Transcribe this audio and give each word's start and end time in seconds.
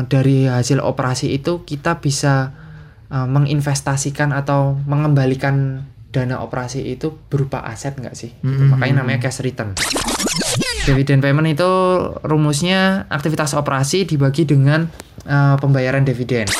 eh, 0.00 0.04
dari 0.08 0.48
hasil 0.48 0.80
operasi 0.80 1.36
itu 1.36 1.62
kita 1.68 2.00
bisa 2.00 2.56
eh, 3.12 3.28
menginvestasikan 3.28 4.32
atau 4.32 4.80
mengembalikan 4.88 5.84
dana 6.10 6.42
operasi 6.42 6.90
itu 6.90 7.14
berupa 7.30 7.62
aset 7.62 7.94
nggak 7.94 8.16
sih? 8.16 8.34
Gitu. 8.42 8.48
Hmm. 8.50 8.74
Makanya 8.74 9.04
namanya 9.04 9.28
cash 9.28 9.44
return. 9.44 9.78
Dividend 10.88 11.22
payment 11.22 11.46
itu 11.54 11.70
rumusnya 12.24 13.06
aktivitas 13.12 13.54
operasi 13.54 14.08
dibagi 14.08 14.48
dengan 14.48 14.90
eh, 15.28 15.56
pembayaran 15.60 16.02
dividen. 16.02 16.50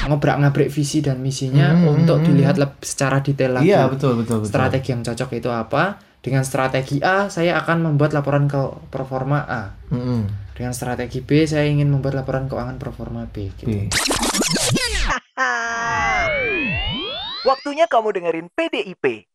Ngobrak-ngabrik 0.00 0.72
visi 0.72 1.04
dan 1.04 1.20
misinya 1.20 1.76
Hmm, 1.76 2.02
untuk 2.02 2.24
hmm, 2.24 2.26
dilihat 2.26 2.56
secara 2.80 3.20
detail 3.20 3.60
lagi. 3.60 3.70
Iya 3.70 3.86
betul 3.86 4.18
betul 4.18 4.42
betul. 4.42 4.50
Strategi 4.50 4.88
yang 4.96 5.04
cocok 5.04 5.30
itu 5.36 5.48
apa? 5.52 6.09
Dengan 6.20 6.44
strategi 6.44 7.00
A, 7.00 7.32
saya 7.32 7.56
akan 7.64 7.92
membuat 7.92 8.12
laporan 8.12 8.44
ke 8.44 8.60
performa 8.92 9.40
A. 9.48 9.72
Mm-mm. 9.88 10.28
Dengan 10.52 10.76
strategi 10.76 11.24
B, 11.24 11.48
saya 11.48 11.64
ingin 11.64 11.88
membuat 11.88 12.20
laporan 12.20 12.44
keuangan 12.44 12.76
performa 12.76 13.24
B. 13.24 13.48
Gitu. 13.56 13.88
Oke. 13.88 13.88
Waktunya 17.48 17.88
kamu 17.88 18.20
dengerin 18.20 18.52
PDIP. 18.52 19.32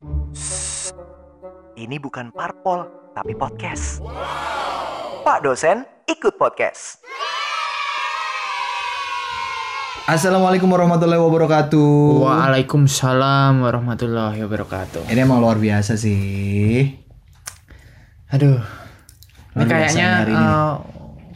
Ini 1.74 1.98
bukan 1.98 2.30
parpol, 2.30 2.86
tapi 3.18 3.34
podcast. 3.34 4.06
Pak 5.26 5.42
dosen, 5.42 5.90
ikut 6.06 6.38
podcast. 6.38 7.02
Assalamualaikum 10.06 10.70
warahmatullahi 10.70 11.18
wabarakatuh. 11.18 12.22
Waalaikumsalam 12.22 13.58
warahmatullahi 13.58 14.38
wabarakatuh. 14.46 15.10
Ini 15.10 15.26
emang 15.26 15.42
luar 15.42 15.58
biasa 15.58 15.98
sih. 15.98 16.94
Aduh, 18.30 18.62
ini 19.56 19.58
Luar 19.58 19.66
biasa 19.66 19.74
kayaknya 19.98 20.10
ini. 20.24 20.36
eh, 20.38 20.74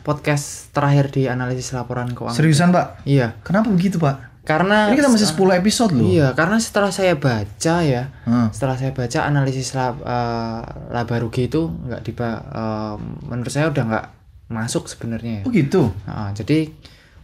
podcast 0.05 0.69
terakhir 0.69 1.09
di 1.09 1.25
analisis 1.25 1.73
laporan 1.73 2.13
keuangan. 2.13 2.37
Seriusan 2.37 2.69
pak? 2.69 3.01
Iya, 3.03 3.41
Kenapa 3.41 3.73
begitu 3.73 3.97
pak? 3.97 4.29
karena 4.39 4.89
Ini 4.89 4.97
kita 4.97 5.13
masih 5.13 5.29
10 5.29 5.53
episode 5.55 5.93
loh. 5.93 6.05
Iya, 6.05 6.33
karena 6.33 6.57
setelah 6.57 6.89
saya 6.89 7.13
baca 7.13 7.75
ya, 7.81 8.09
Hmm. 8.25 8.49
setelah 8.49 8.77
saya 8.77 8.93
baca 8.93 9.19
analisis 9.21 9.73
lab, 9.73 9.97
eh, 9.99 10.61
laba 10.89 11.15
rugi 11.17 11.45
itu 11.45 11.69
nggak 11.69 12.01
diba, 12.01 12.29
eh, 12.47 12.95
menurut 13.25 13.49
saya 13.49 13.69
udah 13.69 13.83
nggak 13.83 14.05
masuk 14.47 14.85
sebenarnya. 14.85 15.41
ya. 15.41 15.43
Oh 15.45 15.51
gitu. 15.51 15.93
Nah, 16.05 16.33
jadi 16.33 16.69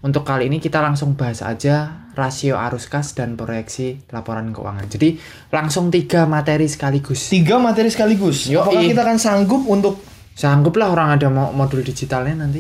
untuk 0.06 0.22
kali 0.22 0.46
ini 0.46 0.58
kita 0.60 0.78
langsung 0.80 1.14
bahas 1.14 1.42
aja 1.42 2.06
rasio 2.14 2.56
arus 2.56 2.86
kas 2.86 3.12
dan 3.12 3.34
proyeksi 3.34 4.06
laporan 4.08 4.54
keuangan. 4.54 4.86
Jadi 4.88 5.18
langsung 5.50 5.90
tiga 5.90 6.24
materi 6.24 6.64
sekaligus. 6.66 7.28
Tiga 7.28 7.58
materi 7.58 7.90
sekaligus. 7.90 8.46
Yoi. 8.48 8.62
Apakah 8.62 8.84
kita 8.86 9.02
akan 9.02 9.18
sanggup 9.18 9.66
untuk 9.66 9.98
Sanggup 10.32 10.76
lah 10.76 10.92
orang 10.92 11.16
ada 11.16 11.28
mo- 11.28 11.52
modul 11.52 11.80
digitalnya 11.82 12.36
nanti. 12.38 12.60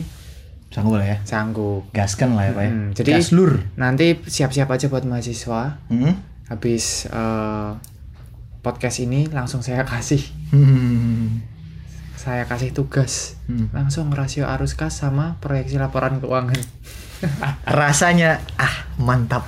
sanggup 0.71 0.95
lah 0.95 1.05
ya? 1.05 1.17
Sanggup. 1.21 1.91
Gaskan 1.91 2.31
lah 2.31 2.47
ya 2.47 2.51
pak 2.51 2.63
ya. 2.63 2.71
Hmm, 2.71 2.89
jadi 2.91 3.11
Gaslur. 3.15 3.51
nanti 3.75 4.15
siap-siap 4.17 4.67
aja 4.67 4.87
buat 4.87 5.03
mahasiswa. 5.03 5.83
Hmm. 5.87 6.15
Habis 6.45 7.05
eh, 7.05 7.69
podcast 8.61 8.97
ini 8.99 9.27
langsung 9.27 9.59
saya 9.59 9.83
kasih 9.83 10.23
Hmm. 10.49 11.43
saya 12.15 12.43
kasih 12.43 12.71
tugas 12.71 13.35
Hmm. 13.45 13.67
langsung 13.71 14.07
rasio 14.09 14.47
arus 14.47 14.71
kas 14.73 14.95
sama 14.95 15.35
proyeksi 15.37 15.75
laporan 15.75 16.17
keuangan. 16.17 16.57
Rasanya 17.65 18.37
ah 18.55 18.75
mantap. 18.97 19.43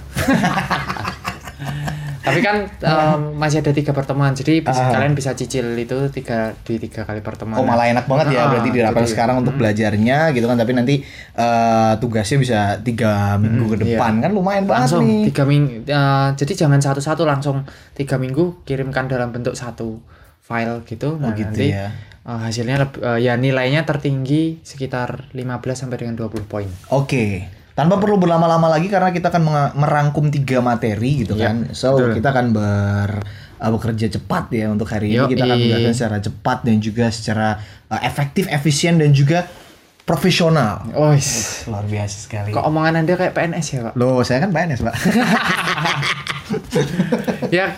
Tapi 2.20 2.44
kan 2.44 2.60
em, 2.68 3.22
masih 3.34 3.64
ada 3.64 3.72
tiga 3.72 3.96
pertemuan, 3.96 4.36
jadi 4.36 4.60
bisa, 4.60 4.76
Ah. 4.78 4.92
kalian 4.92 5.16
bisa 5.16 5.32
cicil 5.32 5.64
itu 5.74 5.96
tiga 6.12 6.52
di 6.60 6.76
tiga 6.78 7.02
kali 7.02 7.24
pertemuan. 7.24 7.56
Oh 7.56 7.64
malah 7.64 7.88
enak 7.88 8.04
banget 8.04 8.36
ya 8.36 8.42
Ah, 8.42 8.48
berarti 8.52 8.70
dirapel 8.70 9.00
jadi- 9.02 9.12
sekarang 9.16 9.36
untuk 9.40 9.56
belajarnya 9.56 10.36
gitu 10.36 10.44
kan 10.44 10.56
tapi 10.56 10.72
nanti 10.74 10.96
eh, 11.34 11.92
tugasnya 11.98 12.38
bisa 12.38 12.60
tiga 12.82 13.38
minggu 13.38 13.72
ke 13.72 13.76
iya. 13.80 13.96
depan 13.96 14.20
kan 14.20 14.32
lumayan 14.34 14.68
banget 14.68 14.92
langsung 14.92 15.08
nih. 15.08 15.24
tiga 15.32 15.44
minggu. 15.46 15.88
eh, 15.88 16.28
jadi 16.36 16.54
jangan 16.58 16.80
satu-satu 16.84 17.24
langsung 17.24 17.64
tiga 17.94 18.20
minggu 18.20 18.60
kirimkan 18.64 19.08
dalam 19.08 19.32
bentuk 19.32 19.56
satu 19.56 20.04
file 20.42 20.84
gitu. 20.84 21.16
Oh 21.16 21.22
Nah, 21.22 21.32
gitu 21.32 21.48
nanti 21.48 21.72
ya. 21.72 21.96
Eh, 22.28 22.40
hasilnya 22.44 22.76
eh, 22.84 23.20
ya 23.24 23.34
nilainya 23.34 23.82
tertinggi 23.84 24.62
sekitar 24.62 25.32
15 25.32 25.40
sampai 25.74 25.98
dengan 25.98 26.16
20 26.20 26.44
poin. 26.46 26.68
Oke. 26.92 27.48
Tanpa 27.72 28.02
perlu 28.02 28.18
berlama-lama 28.18 28.74
lagi 28.74 28.90
karena 28.90 29.14
kita 29.14 29.30
akan 29.30 29.44
merangkum 29.78 30.28
tiga 30.28 30.60
materi 30.60 31.22
gitu 31.22 31.38
Iya, 31.38 31.54
kan. 31.54 31.56
So 31.72 31.94
betul. 31.94 32.18
kita 32.18 32.34
akan 32.34 32.46
ber 32.50 33.22
uh, 33.62 33.70
bekerja 33.70 34.10
cepat 34.12 34.50
ya 34.50 34.66
untuk 34.68 34.90
hari 34.90 35.14
ini 35.14 35.22
kita 35.30 35.46
akan 35.46 35.54
Yoi. 35.54 35.62
menjelaskan 35.62 35.94
secara 35.94 36.18
cepat 36.18 36.58
dan 36.66 36.76
juga 36.82 37.06
secara 37.14 37.48
uh, 37.94 38.02
efektif, 38.02 38.50
efisien 38.50 38.98
dan 38.98 39.14
juga 39.14 39.46
profesional. 40.10 40.90
Oh, 40.98 41.14
Luar 41.70 41.86
biasa 41.86 42.16
sekali. 42.18 42.50
kok 42.50 42.66
omongan 42.66 42.98
anda 43.04 43.14
kayak 43.14 43.38
PNS 43.38 43.66
ya 43.70 43.80
pak? 43.86 43.94
Loh, 43.94 44.26
saya 44.26 44.42
kan 44.42 44.50
PNS, 44.50 44.82
Pak. 44.82 44.96
ya 47.52 47.76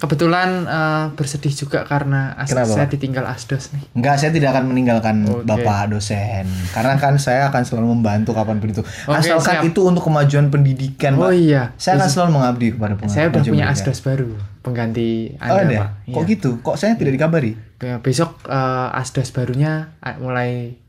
kebetulan 0.00 0.64
eh, 0.64 1.04
bersedih 1.12 1.52
juga 1.54 1.84
karena 1.84 2.32
as- 2.34 2.48
Kenapa, 2.48 2.72
saya 2.72 2.86
ditinggal 2.86 3.22
asdos 3.22 3.70
nih. 3.70 3.84
Enggak, 3.92 4.16
saya 4.16 4.32
tidak 4.32 4.50
akan 4.50 4.64
meninggalkan 4.66 5.16
Oke. 5.22 5.44
Bapak 5.44 5.92
dosen. 5.92 6.48
Karena 6.70 6.96
kan 6.96 7.14
saya 7.16 7.46
akan 7.46 7.62
selalu 7.62 7.92
membantu 7.94 8.32
kapan 8.32 8.56
pun 8.56 8.68
itu. 8.70 8.80
Oke, 8.80 9.12
Asalkan 9.14 9.54
siap. 9.58 9.68
itu 9.68 9.80
untuk 9.82 10.02
kemajuan 10.02 10.48
pendidikan, 10.48 11.14
Oh 11.14 11.28
Pak. 11.28 11.36
iya. 11.36 11.62
Saya 11.76 11.96
akan 11.96 12.08
selalu 12.08 12.30
mengabdi 12.32 12.66
kepada 12.72 12.94
peng- 12.94 13.06
Saya 13.06 13.28
udah 13.28 13.40
punya 13.40 13.68
pendidikan. 13.68 13.76
asdos 13.76 14.00
baru 14.00 14.30
pengganti 14.60 15.08
Oh, 15.36 15.44
anda 15.46 15.62
ada? 15.62 15.76
pak. 15.78 15.90
Kok 16.06 16.16
Iya. 16.18 16.30
gitu? 16.30 16.50
Kok 16.58 16.76
saya 16.76 16.92
tidak 16.94 17.12
dikabari? 17.14 17.52
Be- 17.76 18.00
Besok 18.00 18.44
eh, 18.46 18.88
asdos 18.94 19.28
barunya 19.30 19.72
eh, 19.98 20.16
mulai 20.16 20.80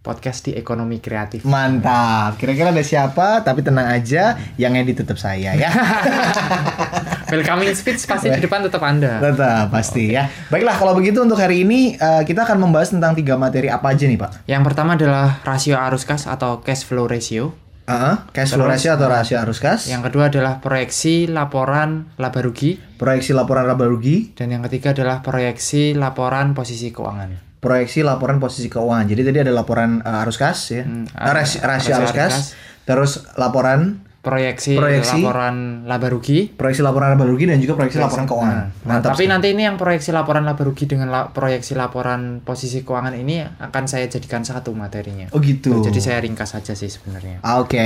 podcast 0.00 0.40
di 0.42 0.54
ekonomi 0.54 0.96
kreatif. 0.96 1.44
Mantap. 1.44 2.34
Kira-kira 2.34 2.70
ada 2.70 2.80
siapa? 2.80 3.42
Tapi 3.42 3.60
tenang 3.60 3.84
aja, 3.86 4.32
yang 4.56 4.72
edit 4.72 4.96
tetap 4.98 5.14
saya 5.14 5.52
ya. 5.52 5.68
Welcoming 7.30 7.70
speech 7.72 8.02
pasti 8.04 8.28
di 8.28 8.38
depan 8.38 8.60
tetap 8.60 8.82
anda. 8.82 9.18
Tetap 9.18 9.70
pasti 9.70 10.10
ya. 10.10 10.26
Baiklah, 10.48 10.74
kalau 10.74 10.92
begitu 10.92 11.18
untuk 11.18 11.36
hari 11.36 11.62
ini 11.62 11.94
eh, 11.94 12.22
kita 12.22 12.42
akan 12.42 12.58
membahas 12.60 12.90
tentang 12.90 13.14
tiga 13.14 13.34
materi 13.34 13.66
apa 13.66 13.88
aja 13.88 14.04
nih, 14.04 14.16
Pak? 14.16 14.30
Yang 14.44 14.62
pertama 14.64 14.94
adalah 14.94 15.38
rasio 15.40 15.74
arus 15.76 16.02
kas 16.02 16.24
atau 16.24 16.58
cash 16.58 16.82
flow 16.82 17.04
ratio. 17.04 17.54
Heeh, 17.82 18.14
cash 18.30 18.52
flow 18.52 18.64
ratio 18.64 18.94
atau 18.94 19.06
rasio 19.06 19.34
arus 19.36 19.58
kas, 19.58 19.86
Yang 19.86 20.02
kedua 20.06 20.28
adalah 20.28 20.58
proyeksi 20.58 21.26
laporan 21.26 22.06
laba 22.16 22.38
rugi. 22.38 22.78
proyeksi 22.94 23.30
laporan 23.32 23.64
laba 23.64 23.82
rugi, 23.84 24.30
Dan 24.32 24.50
yang 24.50 24.62
ketiga 24.62 24.90
adalah 24.92 25.18
proyeksi 25.20 25.94
laporan 25.94 26.52
posisi 26.52 26.90
keuangan. 26.90 27.58
proyeksi 27.58 28.00
laporan 28.00 28.38
posisi 28.38 28.66
keuangan. 28.66 29.04
Jadi 29.04 29.20
tadi 29.22 29.38
ada 29.40 29.50
laporan 29.50 30.00
eh, 30.00 30.22
arus 30.22 30.34
kas 30.34 30.58
ya, 30.70 30.82
Hmm, 30.82 31.04
Eh, 31.04 31.30
rasio, 31.30 31.58
rasio 31.60 31.66
rasio 31.66 31.92
arus 31.92 32.00
arus 32.00 32.12
kas, 32.12 32.32
kas. 32.32 32.46
terus 32.84 33.10
laporan 33.34 34.06
Proyeksi, 34.20 34.76
Proyeksi. 34.76 35.16
laporan 35.16 35.88
laba 35.88 36.12
rugi. 36.12 36.52
proyeksi 36.52 36.84
laporan 36.84 37.16
laba 37.16 37.24
rugi 37.24 37.48
dan 37.48 37.56
juga 37.56 37.72
proyeksi 37.72 37.96
laporan 37.96 38.28
keuangan. 38.28 38.52
Nah, 38.52 38.68
nah, 38.84 38.88
Mantap. 39.00 39.16
tapi 39.16 39.24
sekali. 39.24 39.32
nanti 39.32 39.46
ini 39.48 39.62
yang 39.64 39.76
proyeksi 39.76 40.10
laporan 40.12 40.44
laba 40.44 40.60
rugi 40.60 40.84
dengan 40.84 41.08
la- 41.08 41.28
proyeksi 41.28 41.72
laporan 41.72 42.20
posisi 42.40 42.84
keuangan 42.84 43.16
ini 43.16 43.40
akan 43.40 43.84
saya 43.88 44.04
jadikan 44.06 44.44
satu 44.44 44.76
materinya. 44.76 45.32
Oh 45.32 45.40
gitu. 45.40 45.80
Jadi 45.80 45.96
saya 45.98 46.20
ringkas 46.20 46.52
saja 46.52 46.76
sih 46.76 46.86
sebenarnya. 46.86 47.40
Ah, 47.40 47.58
Oke, 47.58 47.80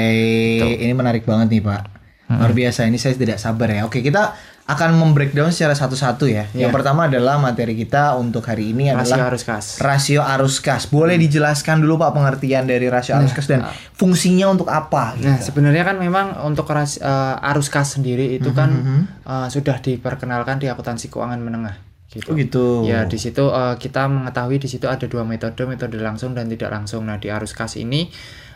ini 0.77 0.91
menarik 0.91 1.23
banget 1.23 1.55
nih 1.55 1.63
Pak. 1.63 1.83
Luar 2.25 2.51
biasa, 2.51 2.89
ini 2.89 2.97
saya 2.97 3.15
tidak 3.15 3.37
sabar 3.37 3.69
ya. 3.69 3.85
Oke, 3.85 4.01
kita 4.01 4.35
akan 4.65 4.97
membreakdown 4.97 5.53
secara 5.53 5.77
satu-satu 5.77 6.25
ya. 6.25 6.49
Yang 6.57 6.73
Iya. 6.73 6.77
pertama 6.77 7.05
adalah 7.05 7.37
materi 7.37 7.77
kita 7.77 8.17
untuk 8.17 8.49
hari 8.49 8.73
ini 8.73 8.89
Rasio 8.89 9.13
adalah 9.13 9.29
arus 9.29 9.45
kas. 9.45 9.67
rasio 9.77 10.25
arus 10.25 10.57
kas. 10.59 10.89
Boleh 10.89 11.21
dijelaskan 11.21 11.85
dulu 11.85 12.01
Pak 12.01 12.17
pengertian 12.17 12.65
dari 12.65 12.89
rasio 12.89 13.13
arus 13.13 13.37
kas 13.37 13.45
dan 13.45 13.61
fungsinya 13.93 14.49
untuk 14.49 14.73
apa? 14.73 15.21
Gitu. 15.21 15.29
Nah, 15.29 15.37
sebenarnya 15.37 15.85
kan 15.85 16.01
memang 16.01 16.41
untuk 16.43 16.65
ras- 16.67 16.97
eh, 16.97 17.49
arus 17.53 17.69
kas 17.69 17.93
sendiri 17.93 18.35
itu 18.35 18.51
kan 18.51 18.73
eh, 19.21 19.49
sudah 19.53 19.77
diperkenalkan 19.79 20.57
di 20.57 20.67
akuntansi 20.67 21.13
keuangan 21.13 21.45
menengah 21.45 21.77
gitu. 22.09 22.33
Oh 22.33 22.35
gitu. 22.35 22.67
Ya, 22.89 23.05
di 23.05 23.21
situ 23.21 23.45
eh, 23.45 23.77
kita 23.77 24.09
mengetahui 24.09 24.57
di 24.57 24.69
situ 24.73 24.89
ada 24.89 25.05
dua 25.05 25.29
metode, 25.29 25.61
metode 25.69 26.01
langsung 26.01 26.33
dan 26.33 26.49
tidak 26.49 26.73
langsung. 26.73 27.05
Nah, 27.05 27.21
di 27.21 27.29
arus 27.29 27.53
kas 27.53 27.77
ini 27.77 28.09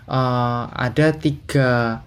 eh, 0.09 0.63
ada 0.65 1.07
tiga 1.13 2.01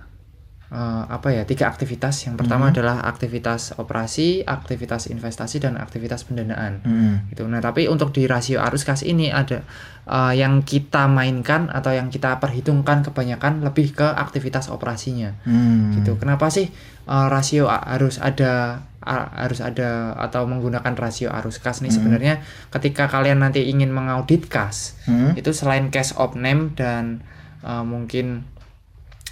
eh, 0.71 1.03
apa 1.05 1.27
ya 1.29 1.43
tiga 1.43 1.67
aktivitas. 1.67 2.25
Yang 2.25 2.35
pertama 2.39 2.71
adalah 2.71 3.03
aktivitas 3.03 3.75
operasi, 3.75 4.41
aktivitas 4.41 5.07
investasi 5.07 5.59
dan 5.59 5.75
aktivitas 5.75 6.23
pendanaan. 6.23 6.79
Hmm. 6.81 7.15
Gitu. 7.27 7.43
Nah, 7.45 7.59
tapi 7.59 7.85
untuk 7.85 8.09
di 8.09 8.23
rasio 8.25 8.63
arus 8.63 8.81
kas 8.81 9.03
ini 9.03 9.27
ada 9.29 9.61
eh, 10.07 10.33
yang 10.33 10.63
kita 10.63 11.05
mainkan 11.05 11.67
atau 11.67 11.91
yang 11.91 12.07
kita 12.07 12.39
perhitungkan 12.39 13.03
kebanyakan 13.03 13.61
lebih 13.61 13.91
ke 13.93 14.07
aktivitas 14.07 14.71
operasinya. 14.71 15.35
Hmm. 15.43 15.99
Gitu. 15.99 16.15
Kenapa 16.15 16.47
sih 16.47 16.71
eh, 17.05 17.27
rasio 17.27 17.67
a- 17.67 17.83
harus 17.91 18.17
ada 18.17 18.81
harus 19.01 19.65
ada 19.65 20.13
atau 20.13 20.45
menggunakan 20.45 20.93
rasio 20.93 21.33
arus 21.33 21.57
kas 21.57 21.81
nih 21.81 21.89
sebenarnya 21.89 22.37
ketika 22.69 23.09
kalian 23.09 23.41
nanti 23.41 23.65
ingin 23.65 23.89
mengaudit 23.89 24.45
kas 24.45 24.93
Hmm. 25.09 25.33
itu 25.33 25.49
selain 25.57 25.89
cash 25.89 26.13
of 26.21 26.37
name 26.37 26.69
dan 26.77 27.25
eh, 27.65 27.81
mungkin 27.81 28.45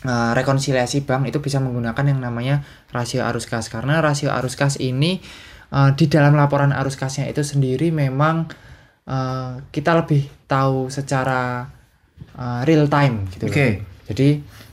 eh, 0.01 0.31
rekonsiliasi 0.33 1.03
bank 1.03 1.27
itu 1.27 1.39
bisa 1.39 1.59
menggunakan 1.59 2.05
yang 2.05 2.19
namanya 2.19 2.61
rasio 2.89 3.23
arus 3.23 3.45
kas 3.45 3.67
karena 3.67 3.99
rasio 3.99 4.31
arus 4.31 4.55
kas 4.55 4.77
ini 4.77 5.19
eh, 5.69 5.89
di 5.95 6.05
dalam 6.07 6.35
laporan 6.35 6.71
arus 6.71 6.95
kasnya 6.95 7.27
itu 7.27 7.43
sendiri 7.43 7.89
memang 7.89 8.47
eh, 9.07 9.51
kita 9.69 9.91
lebih 9.99 10.27
tahu 10.45 10.87
secara 10.87 11.67
eh, 12.37 12.61
real 12.63 12.87
time 12.87 13.27
gitu 13.33 13.47
loh. 13.47 13.53
Oke. 13.53 13.67
Jadi 14.09 14.29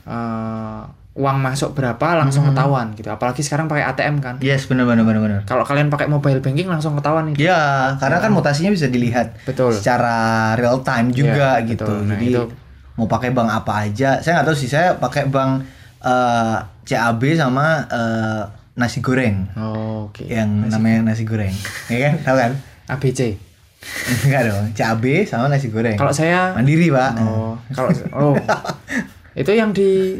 eh, 0.07 0.81
uang 1.17 1.37
masuk 1.41 1.73
berapa 1.73 2.13
langsung 2.13 2.45
ketahuan 2.45 2.93
gitu. 2.93 3.09
Apalagi 3.09 3.41
sekarang 3.41 3.65
pakai 3.65 3.89
ATM 3.89 4.21
kan. 4.21 4.35
Yes, 4.37 4.69
benar 4.69 4.85
benar 4.85 5.01
benar 5.01 5.17
benar. 5.17 5.39
Kalau 5.49 5.65
kalian 5.65 5.89
pakai 5.89 6.05
mobile 6.05 6.45
banking 6.45 6.69
langsung 6.69 6.93
ketahuan 6.93 7.33
itu. 7.33 7.41
Ya, 7.41 7.97
karena 7.97 8.21
kan 8.21 8.29
mutasinya 8.29 8.69
bisa 8.69 8.85
dilihat 8.85 9.33
Betul. 9.41 9.73
secara 9.73 10.53
real 10.53 10.85
time 10.85 11.09
juga 11.09 11.57
Iya, 11.57 11.73
gitu. 11.73 11.89
betul. 11.89 11.99
Nah, 12.05 12.21
Jadi 12.21 12.27
itu- 12.29 12.49
mau 12.97 13.05
pakai 13.05 13.29
bank 13.29 13.49
apa 13.53 13.87
aja, 13.87 14.19
saya 14.19 14.41
nggak 14.41 14.47
tahu 14.49 14.57
sih. 14.57 14.69
Saya 14.69 14.97
pakai 14.97 15.29
bank 15.29 15.63
eh, 16.01 16.57
CAB 16.83 17.21
sama 17.37 17.85
eh, 17.87 18.41
nasi 18.77 19.01
goreng, 19.01 19.49
Oh, 19.57 20.09
Oke. 20.09 20.29
yang 20.29 20.69
namanya 20.69 21.13
nasi 21.13 21.25
goreng, 21.25 21.53
ya 21.89 21.97
kan? 22.09 22.13
Tahu 22.21 22.35
kan? 22.37 22.51
ABC. 22.93 23.37
Enggak 24.25 24.41
dong, 24.49 24.65
CAB 24.73 25.25
sama 25.25 25.49
nasi 25.49 25.69
goreng. 25.69 25.97
Kalau 25.97 26.13
saya 26.13 26.53
Mandiri 26.53 26.89
pak. 26.89 27.11
Oh, 27.21 27.53
kalau 27.73 27.89
oh. 28.13 28.33
itu 29.37 29.53
yang 29.53 29.69
di 29.69 30.17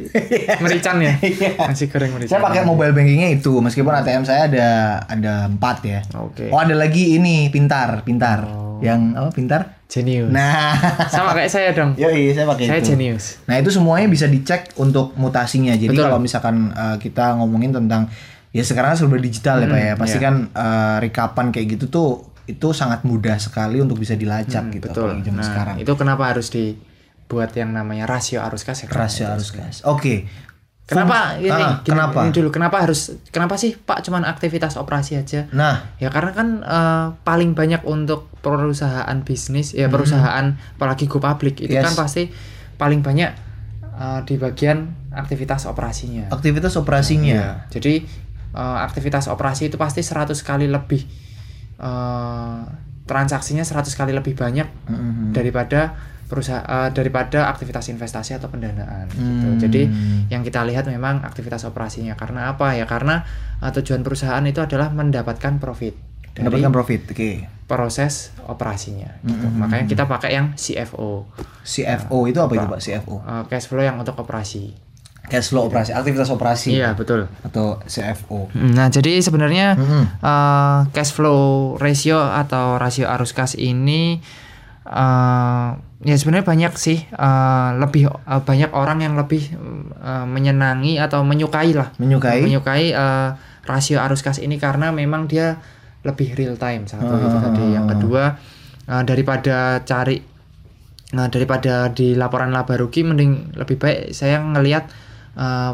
Merican 0.62 1.02
ya? 1.02 1.18
Nasi 1.66 1.90
goreng 1.90 2.14
Merican. 2.14 2.38
Saya 2.38 2.42
pakai 2.46 2.62
mobile 2.62 2.94
bankingnya 2.94 3.34
itu, 3.34 3.58
meskipun 3.58 3.90
ATM 3.90 4.26
saya 4.26 4.46
ada 4.46 4.68
ada 5.10 5.34
empat 5.50 5.78
ya. 5.82 6.02
Oke. 6.18 6.54
Oh 6.54 6.62
ada 6.62 6.78
lagi 6.78 7.18
ini 7.18 7.50
pintar, 7.50 8.06
pintar. 8.06 8.46
Yang 8.82 9.02
apa 9.18 9.30
pintar? 9.34 9.62
Genius. 9.88 10.28
Nah, 10.28 10.76
Sama 11.08 11.32
kayak 11.32 11.48
saya 11.48 11.72
dong. 11.72 11.96
Yoi, 11.96 12.36
saya 12.36 12.44
pakai 12.44 12.68
Saya 12.68 12.80
itu. 12.84 12.92
genius. 12.92 13.40
Nah 13.48 13.56
itu 13.56 13.72
semuanya 13.72 14.12
bisa 14.12 14.28
dicek 14.28 14.76
untuk 14.76 15.16
mutasinya. 15.16 15.72
Jadi 15.72 15.96
Betul. 15.96 16.12
kalau 16.12 16.20
misalkan 16.20 16.76
uh, 16.76 17.00
kita 17.00 17.40
ngomongin 17.40 17.72
tentang 17.72 18.12
ya 18.52 18.64
sekarang 18.68 19.00
serba 19.00 19.16
digital 19.16 19.64
ya 19.64 19.68
pak 19.68 19.80
ya, 19.80 19.94
pasti 19.96 20.18
iya. 20.20 20.26
kan 20.28 20.36
uh, 20.52 20.98
rekapan 21.00 21.46
kayak 21.56 21.80
gitu 21.80 21.86
tuh 21.88 22.10
itu 22.48 22.68
sangat 22.72 23.04
mudah 23.04 23.40
sekali 23.40 23.80
untuk 23.80 23.96
bisa 23.96 24.16
dilacak 24.16 24.72
gitu. 24.76 24.92
Hmm, 24.92 24.96
Betul. 24.96 25.04
apalagi 25.08 25.24
zaman 25.24 25.40
Nah, 25.40 25.48
sekarang. 25.48 25.76
itu 25.80 25.92
kenapa 25.96 26.24
harus 26.36 26.48
dibuat 26.52 27.52
yang 27.56 27.72
namanya 27.72 28.04
rasio 28.08 28.44
arus 28.44 28.68
kas 28.68 28.84
ya? 28.84 28.92
Rasio 28.92 29.24
arus 29.32 29.56
gas. 29.56 29.76
Oke. 29.88 30.28
Kenapa 30.88 31.36
ini, 31.36 31.52
Ah, 31.52 31.60
gini, 31.78 31.84
kenapa? 31.86 32.24
ini 32.24 32.32
dulu 32.32 32.48
kenapa 32.48 32.80
harus 32.80 33.12
kenapa 33.28 33.54
sih 33.54 33.76
Pak 33.76 34.02
cuman 34.02 34.24
aktivitas 34.24 34.74
operasi 34.74 35.16
aja? 35.16 35.52
Nah, 35.52 35.84
Ya 35.98 36.08
karena 36.08 36.32
kan 36.32 36.48
eh, 36.60 37.08
paling 37.22 37.52
banyak 37.52 37.84
untuk 37.84 38.32
perusahaan 38.40 39.18
bisnis 39.20 39.74
ya 39.74 39.92
perusahaan 39.92 40.48
apalagi 40.74 41.04
go 41.06 41.20
public 41.20 41.60
itu 41.60 41.70
Hmm. 41.70 41.84
Yes. 41.84 41.86
kan 41.86 41.96
pasti 41.98 42.24
paling 42.74 43.02
banyak 43.02 43.32
eh, 43.94 44.20
di 44.24 44.36
bagian 44.38 44.88
aktivitas 45.12 45.66
operasinya. 45.66 46.30
aktivitas 46.30 46.74
operasinya. 46.74 47.36
Iya. 47.36 47.52
Jadi 47.70 47.94
eh, 48.50 48.78
aktivitas 48.80 49.28
operasi 49.28 49.68
itu 49.68 49.76
pasti 49.76 50.00
100 50.00 50.40
kali 50.40 50.66
lebih 50.66 51.04
eh, 51.78 52.60
transaksinya 53.04 53.62
100 53.62 53.92
kali 53.94 54.12
lebih 54.12 54.34
banyak 54.34 54.68
Mhm. 54.86 55.32
daripada 55.32 56.00
perusahaan 56.28 56.64
daripada 56.90 57.48
aktivitas 57.48 57.88
investasi 57.88 58.36
atau 58.36 58.48
pendanaan 58.48 59.08
gitu. 59.10 59.24
Hmm. 59.48 59.58
Jadi 59.58 59.82
yang 60.28 60.42
kita 60.42 60.62
lihat 60.62 60.86
memang 60.86 61.24
aktivitas 61.24 61.64
operasinya 61.64 62.14
karena 62.14 62.52
apa 62.52 62.76
ya? 62.76 62.84
Karena 62.84 63.24
eh, 63.58 63.72
tujuan 63.74 64.02
perusahaan 64.02 64.44
itu 64.44 64.60
adalah 64.60 64.88
mendapatkan 64.90 65.58
profit 65.58 65.96
Mendapatkan 66.36 66.70
profit. 66.70 67.02
Oke. 67.10 67.32
proses 67.66 68.30
operasinya 68.44 69.10
gitu. 69.22 69.44
Hmm. 69.44 69.60
Makanya 69.60 69.86
kita 69.86 70.06
pakai 70.06 70.32
yang 70.32 70.54
CFO, 70.54 71.28
CFO 71.62 72.18
itu 72.26 72.38
apa 72.38 72.54
itu 72.54 72.64
pak? 72.66 72.80
CFO. 72.80 73.16
eh, 73.20 73.44
cash 73.46 73.66
flow 73.66 73.82
yang 73.82 73.96
untuk 73.96 74.16
operasi. 74.16 74.72
Cash 75.26 75.52
flow 75.52 75.68
operasi, 75.68 75.92
aktivitas 75.92 76.30
operasi. 76.30 76.72
Iya, 76.72 76.96
betul. 76.96 77.28
Atau 77.42 77.84
CFO. 77.84 78.48
Nah, 78.54 78.88
jadi 78.88 79.20
sebenarnya 79.20 79.76
Mhm. 79.76 80.04
eh, 80.18 80.80
cash 80.90 81.12
flow 81.12 81.76
ratio 81.76 82.22
atau 82.22 82.76
rasio 82.76 83.04
arus 83.10 83.32
kas 83.32 83.52
ini 83.54 84.24
eh, 84.86 85.70
ya 86.06 86.14
sebenarnya 86.14 86.46
banyak 86.46 86.74
sih 86.78 87.10
eh, 87.10 87.70
lebih 87.82 88.10
eh, 88.10 88.42
banyak 88.46 88.70
orang 88.74 89.02
yang 89.02 89.18
lebih 89.18 89.50
eh, 89.98 90.26
menyenangi 90.30 91.02
atau 91.02 91.26
menyukai 91.26 91.74
lah. 91.74 91.90
Menyukai. 91.98 92.46
menyukai 92.46 92.94
eh, 92.94 93.30
rasio 93.66 94.00
arus 94.00 94.22
kas 94.22 94.38
ini 94.40 94.62
karena 94.62 94.94
memang 94.94 95.26
dia 95.28 95.58
lebih 96.06 96.38
real 96.38 96.56
time 96.56 96.86
satu 96.86 97.18
itu 97.18 97.38
tadi. 97.42 97.66
Yang 97.74 97.88
kedua 97.98 98.24
eh, 98.88 99.04
daripada 99.04 99.82
cari 99.82 100.18
nah 101.08 101.32
daripada 101.32 101.88
di 101.88 102.20
laporan 102.20 102.52
laba 102.52 102.76
rugi 102.76 103.00
mending 103.00 103.56
lebih 103.56 103.80
baik 103.80 104.12
saya 104.12 104.44
ngelihat 104.44 104.92
eh, 105.40 105.74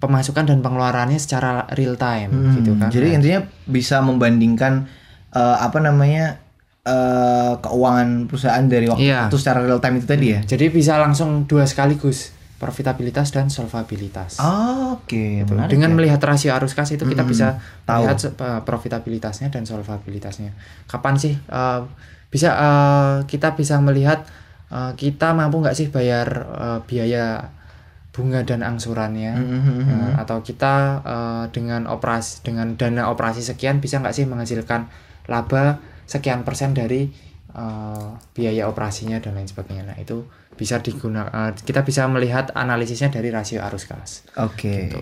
pemasukan 0.00 0.48
dan 0.48 0.64
pengeluarannya 0.64 1.20
secara 1.20 1.68
real 1.76 2.00
time 2.00 2.32
Hmm, 2.32 2.56
gitu 2.56 2.72
kan. 2.80 2.88
Jadi 2.88 3.20
intinya 3.20 3.40
bisa 3.68 4.00
membandingkan 4.00 4.88
eh, 5.36 5.56
apa 5.60 5.78
namanya 5.78 6.40
eh, 6.82 7.52
keuangan 7.56 8.24
perusahaan 8.24 8.64
dari 8.64 8.86
waktu 8.86 9.04
Iya. 9.04 9.20
itu 9.26 9.36
secara 9.36 9.60
real 9.60 9.78
time 9.78 9.96
itu 9.96 10.06
tadi 10.06 10.26
ya. 10.30 10.40
jadi 10.42 10.66
bisa 10.68 10.96
langsung 10.96 11.44
dua 11.44 11.64
sekaligus 11.64 12.32
profitabilitas 12.56 13.30
dan 13.30 13.48
solvabilitas 13.48 14.36
Oh, 14.36 14.96
Oke, 14.98 15.40
Gitu. 15.40 15.48
menarik 15.48 15.70
Dengan 15.70 15.90
ya. 15.90 15.96
melihat 15.96 16.20
rasio 16.22 16.50
arus 16.50 16.72
kas 16.72 16.90
itu 16.90 17.04
kita 17.04 17.24
bisa 17.24 17.56
tahu. 17.84 18.04
melihat 18.04 18.20
eh, 18.26 18.60
profitabilitasnya 18.62 19.48
dan 19.48 19.64
solvabilitasnya. 19.64 20.52
Kapan 20.84 21.16
sih 21.16 21.34
eh, 21.36 21.80
bisa 22.26 22.48
eh, 22.52 23.16
kita 23.24 23.54
bisa 23.54 23.76
melihat 23.78 24.28
eh, 24.68 24.92
kita 24.94 25.32
mampu 25.32 25.58
nggak 25.58 25.72
sih 25.74 25.88
bayar 25.88 26.28
eh, 26.50 26.78
biaya 26.82 27.48
bunga 28.10 28.42
dan 28.42 28.60
angsurannya 28.60 29.32
Mhm, 29.32 29.78
Eh, 29.82 30.12
atau 30.18 30.40
kita 30.40 30.74
eh, 31.02 31.44
dengan 31.50 31.84
operasi 31.86 32.40
dengan 32.42 32.72
dana 32.74 33.08
operasi 33.08 33.40
sekian 33.40 33.78
bisa 33.78 33.96
nggak 33.98 34.12
sih 34.12 34.24
menghasilkan 34.24 34.84
laba 35.26 35.80
sekian 36.10 36.42
persen 36.42 36.74
dari 36.74 37.06
eh, 37.54 38.08
biaya 38.34 38.66
operasinya 38.66 39.22
dan 39.22 39.38
lain 39.38 39.46
sebagainya. 39.46 39.94
Nah 39.94 39.96
itu 40.02 40.26
bisa 40.58 40.82
digunakan 40.82 41.54
kita 41.54 41.86
bisa 41.86 42.04
melihat 42.10 42.50
analisisnya 42.58 43.14
dari 43.14 43.30
rasio 43.30 43.62
arus 43.62 43.86
kas. 43.86 44.26
Oke. 44.42 44.90
Gitu. 44.90 45.00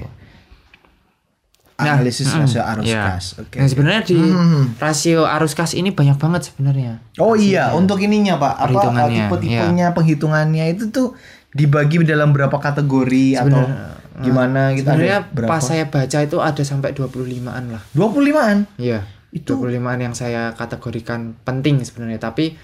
Analisis 1.79 2.27
mm, 2.29 2.39
rasio 2.43 2.63
arus 2.63 2.85
iya. 2.91 3.03
kas. 3.17 3.27
Oke. 3.41 3.57
Nah 3.57 3.67
sebenarnya 3.71 4.03
di 4.05 4.19
Hmm. 4.19 4.75
rasio 4.77 5.25
arus 5.25 5.55
kas 5.57 5.73
ini 5.73 5.95
banyak 5.95 6.19
banget 6.21 6.53
sebenarnya. 6.53 7.01
Oh 7.23 7.39
iya, 7.39 7.71
untuk 7.73 8.03
ininya 8.03 8.35
Pak, 8.39 8.55
apa 8.67 8.81
iya. 9.09 9.27
tipe-tipenya 9.31 9.87
penghitungannya 9.95 10.75
itu 10.75 10.91
tuh 10.91 11.15
dibagi 11.55 12.03
dalam 12.03 12.35
berapa 12.35 12.55
kategori 12.59 13.39
atau 13.39 13.63
gimana 14.19 14.75
gitu 14.75 14.91
Sebenarnya 14.91 15.31
pas 15.47 15.63
saya 15.63 15.87
baca 15.87 16.19
itu 16.19 16.37
ada 16.43 16.63
sampai 16.67 16.91
25-an 16.95 17.63
lah. 17.71 17.83
25-an. 17.95 18.67
Iya. 18.79 19.07
Itu- 19.31 19.57
25-an 19.57 20.01
yang 20.01 20.15
saya 20.15 20.53
kategorikan 20.53 21.37
penting 21.39 21.81
sebenarnya, 21.81 22.19
tapi 22.19 22.57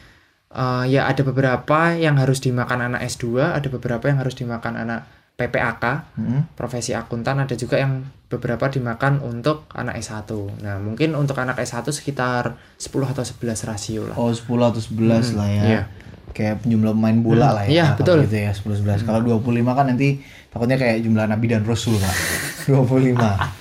eh, 0.51 0.85
ya 0.87 1.05
ada 1.05 1.23
beberapa 1.23 1.93
yang 1.93 2.15
harus 2.15 2.39
dimakan 2.39 2.87
anak 2.87 3.03
S2, 3.05 3.25
ada 3.53 3.67
beberapa 3.67 4.07
yang 4.07 4.19
harus 4.19 4.33
dimakan 4.33 4.79
anak 4.79 5.03
PPAK, 5.35 6.15
Hmm. 6.15 6.47
profesi 6.55 6.95
akuntan, 6.95 7.43
ada 7.43 7.53
juga 7.53 7.75
yang 7.75 8.07
beberapa 8.31 8.71
dimakan 8.71 9.19
untuk 9.19 9.67
anak 9.73 9.99
S1. 9.99 10.31
Nah, 10.61 10.79
mungkin 10.79 11.13
untuk 11.15 11.35
anak 11.37 11.59
S1 11.59 11.91
sekitar 11.91 12.55
10 12.77 13.03
atau 13.05 13.21
11 13.21 13.67
rasio 13.67 14.07
lah. 14.07 14.15
Oh 14.15 14.31
10 14.31 14.47
atau 14.65 14.79
11 14.79 15.35
lah 15.35 15.49
ya. 15.49 15.63
iya. 15.65 15.83
Kayak 16.31 16.63
jumlah 16.63 16.91
pemain 16.93 17.19
bola 17.19 17.51
Hmm, 17.51 17.57
lah 17.59 17.65
ya. 17.65 17.71
iya, 17.71 17.87
betul. 17.95 18.23
Gitu 18.23 18.39
ya 18.41 18.51
10 18.51 18.79
11. 18.79 19.03
Kalau 19.03 19.21
25 19.21 19.43
kan 19.73 19.87
nanti 19.87 20.23
takutnya 20.49 20.75
kayak 20.75 21.03
jumlah 21.03 21.27
nabi 21.27 21.47
dan 21.47 21.67
rasul, 21.67 21.95
Pak. 21.95 22.15
25. 22.71 23.19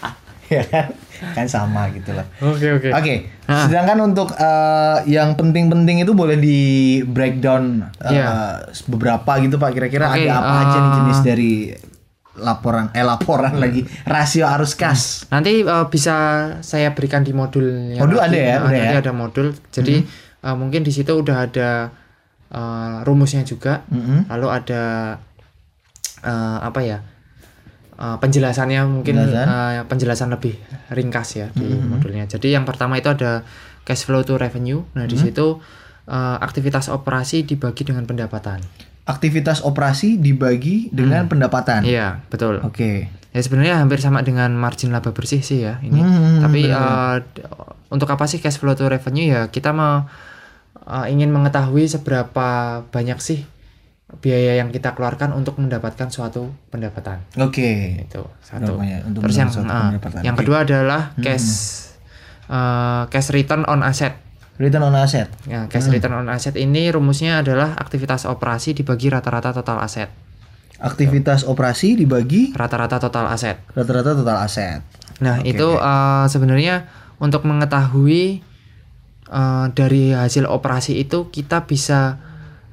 ya 0.54 0.64
kan? 0.64 0.94
Kan 1.32 1.46
sama 1.46 1.88
gitu 1.90 2.12
lah. 2.12 2.26
Oke, 2.40 2.68
oke. 2.72 2.90
Oke, 2.90 3.14
sedangkan 3.44 4.02
untuk 4.04 4.34
eh, 4.34 4.98
yang 5.08 5.34
penting-penting 5.34 6.02
itu 6.02 6.12
boleh 6.12 6.36
di 6.36 6.60
breakdown 7.02 7.86
eh, 8.00 8.14
Iya. 8.14 8.28
beberapa 8.88 9.38
gitu 9.38 9.56
Pak. 9.56 9.70
Kira-kira 9.72 10.10
Oke, 10.10 10.24
ada 10.24 10.34
apa 10.36 10.54
aja 10.60 10.78
nih 10.78 10.84
eh, 10.84 10.96
jenis 10.98 11.20
dari 11.22 11.54
laporan 12.34 12.90
eh 12.92 13.02
laporan 13.02 13.54
lagi 13.56 13.82
rasio 14.04 14.50
arus 14.50 14.74
kas. 14.74 15.30
Nanti 15.30 15.62
eh, 15.62 15.86
bisa 15.88 16.16
saya 16.60 16.92
berikan 16.92 17.22
di 17.22 17.32
modul 17.32 17.64
yang 17.94 18.02
Modul 18.02 18.18
lagi. 18.18 18.34
ada 18.34 18.40
ya, 18.40 18.56
Nah, 18.56 18.62
udah 18.64 18.74
nanti 18.74 18.96
ya? 18.96 19.02
ada 19.02 19.12
modul. 19.14 19.48
Jadi 19.70 19.96
eh, 20.42 20.56
mungkin 20.56 20.82
di 20.82 20.90
situ 20.90 21.14
udah 21.14 21.38
ada 21.46 21.70
eh, 22.50 22.96
rumusnya 23.04 23.42
juga. 23.42 23.86
Mm-mm. 23.88 24.28
Lalu 24.28 24.48
ada 24.50 24.84
eh, 26.22 26.58
apa 26.60 26.80
ya? 26.82 27.00
Eh, 27.94 28.18
penjelasannya 28.18 28.82
mungkin 28.84 29.16
Penjelasan. 29.18 29.46
eh, 29.46 29.82
penjelasan 29.84 30.30
lebih 30.30 30.54
ringkas 30.90 31.30
ya 31.36 31.48
di 31.52 31.66
modulnya. 31.68 32.26
Jadi 32.26 32.50
yang 32.50 32.64
pertama 32.64 32.96
itu 32.96 33.08
ada 33.08 33.46
cash 33.82 34.04
flow 34.04 34.22
to 34.22 34.36
revenue. 34.36 34.82
Nah, 34.94 35.04
di 35.04 35.16
situ 35.16 35.60
eh, 36.06 36.38
aktivitas 36.38 36.88
operasi 36.88 37.44
dibagi 37.44 37.84
dengan 37.84 38.04
pendapatan. 38.04 38.60
Aktivitas 39.04 39.60
operasi 39.62 40.16
dibagi 40.16 40.88
dengan 40.90 41.28
pendapatan. 41.28 41.84
Iya, 41.84 42.24
betul. 42.28 42.60
Oke. 42.62 43.12
Ya 43.30 43.40
sebenarnya 43.40 43.76
hampir 43.76 43.98
sama 43.98 44.22
dengan 44.22 44.54
margin 44.54 44.90
laba 44.90 45.10
bersih 45.10 45.42
sih 45.42 45.60
ya 45.62 45.82
ini. 45.82 46.00
Hmm, 46.00 46.40
Tapi 46.40 46.62
eh, 46.66 47.16
d- 47.20 47.44
untuk 47.90 48.08
apa 48.08 48.24
sih 48.24 48.38
cash 48.38 48.58
flow 48.58 48.74
to 48.74 48.86
revenue 48.86 49.28
ya 49.28 49.42
kita 49.48 49.70
mau 49.70 50.06
eh, 50.84 51.06
ingin 51.08 51.30
mengetahui 51.30 51.84
seberapa 51.86 52.48
banyak 52.86 53.20
sih 53.20 53.44
biaya 54.22 54.60
yang 54.62 54.70
kita 54.70 54.94
keluarkan 54.94 55.34
untuk 55.34 55.58
mendapatkan 55.58 56.12
suatu 56.12 56.54
pendapatan. 56.70 57.24
Oke. 57.40 58.04
Itu 58.06 58.28
satu. 58.44 58.78
Untuk 58.78 59.26
Terus 59.26 59.38
yang 59.40 59.50
pendapatan? 59.50 60.22
yang 60.22 60.36
kedua 60.38 60.68
adalah 60.68 61.16
cash 61.18 61.48
eh, 62.52 63.04
cash 63.10 63.34
return 63.34 63.66
on 63.66 63.82
asset. 63.82 64.20
Return 64.62 64.86
on 64.86 64.94
asset. 64.94 65.34
Ya, 65.50 65.66
cash 65.66 65.90
return 65.90 66.14
on 66.14 66.30
asset 66.30 66.54
ini 66.60 66.94
rumusnya 66.94 67.42
adalah 67.42 67.74
aktivitas 67.74 68.30
operasi 68.30 68.78
dibagi 68.78 69.10
rata-rata 69.10 69.50
total 69.56 69.82
aset. 69.82 70.12
Aktivitas 70.78 71.48
operasi 71.48 71.96
dibagi 71.98 72.52
rata-rata 72.54 73.00
total 73.02 73.32
aset. 73.32 73.58
rata-rata 73.74 74.14
total 74.14 74.38
aset. 74.46 74.84
Nah, 75.24 75.42
itu 75.42 75.74
eh, 75.74 76.26
sebenarnya 76.30 76.86
untuk 77.18 77.50
mengetahui 77.50 78.46
eh, 79.32 79.66
dari 79.74 80.14
hasil 80.14 80.46
operasi 80.46 81.02
itu 81.02 81.34
kita 81.34 81.66
bisa 81.66 82.22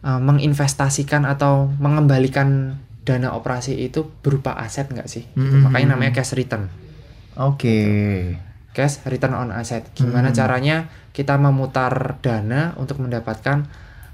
eh, 0.04 0.21
menginvestasikan 0.21 1.25
atau 1.28 1.71
mengembalikan 1.78 2.80
dana 3.04 3.33
operasi 3.35 3.75
itu 3.80 4.07
berupa 4.21 4.54
aset 4.54 4.87
nggak 4.92 5.09
sih? 5.09 5.25
Gitu. 5.33 5.40
Mhm. 5.40 5.71
Makanya 5.71 5.88
namanya 5.97 6.12
cash 6.21 6.37
return. 6.37 6.69
Oke. 7.40 7.78
Cash 8.71 9.02
return 9.09 9.35
on 9.35 9.50
asset. 9.50 9.83
Gimana 9.97 10.30
caranya 10.30 10.87
kita 11.11 11.35
memutar 11.40 12.23
dana 12.23 12.76
untuk 12.78 13.02
mendapatkan 13.02 13.66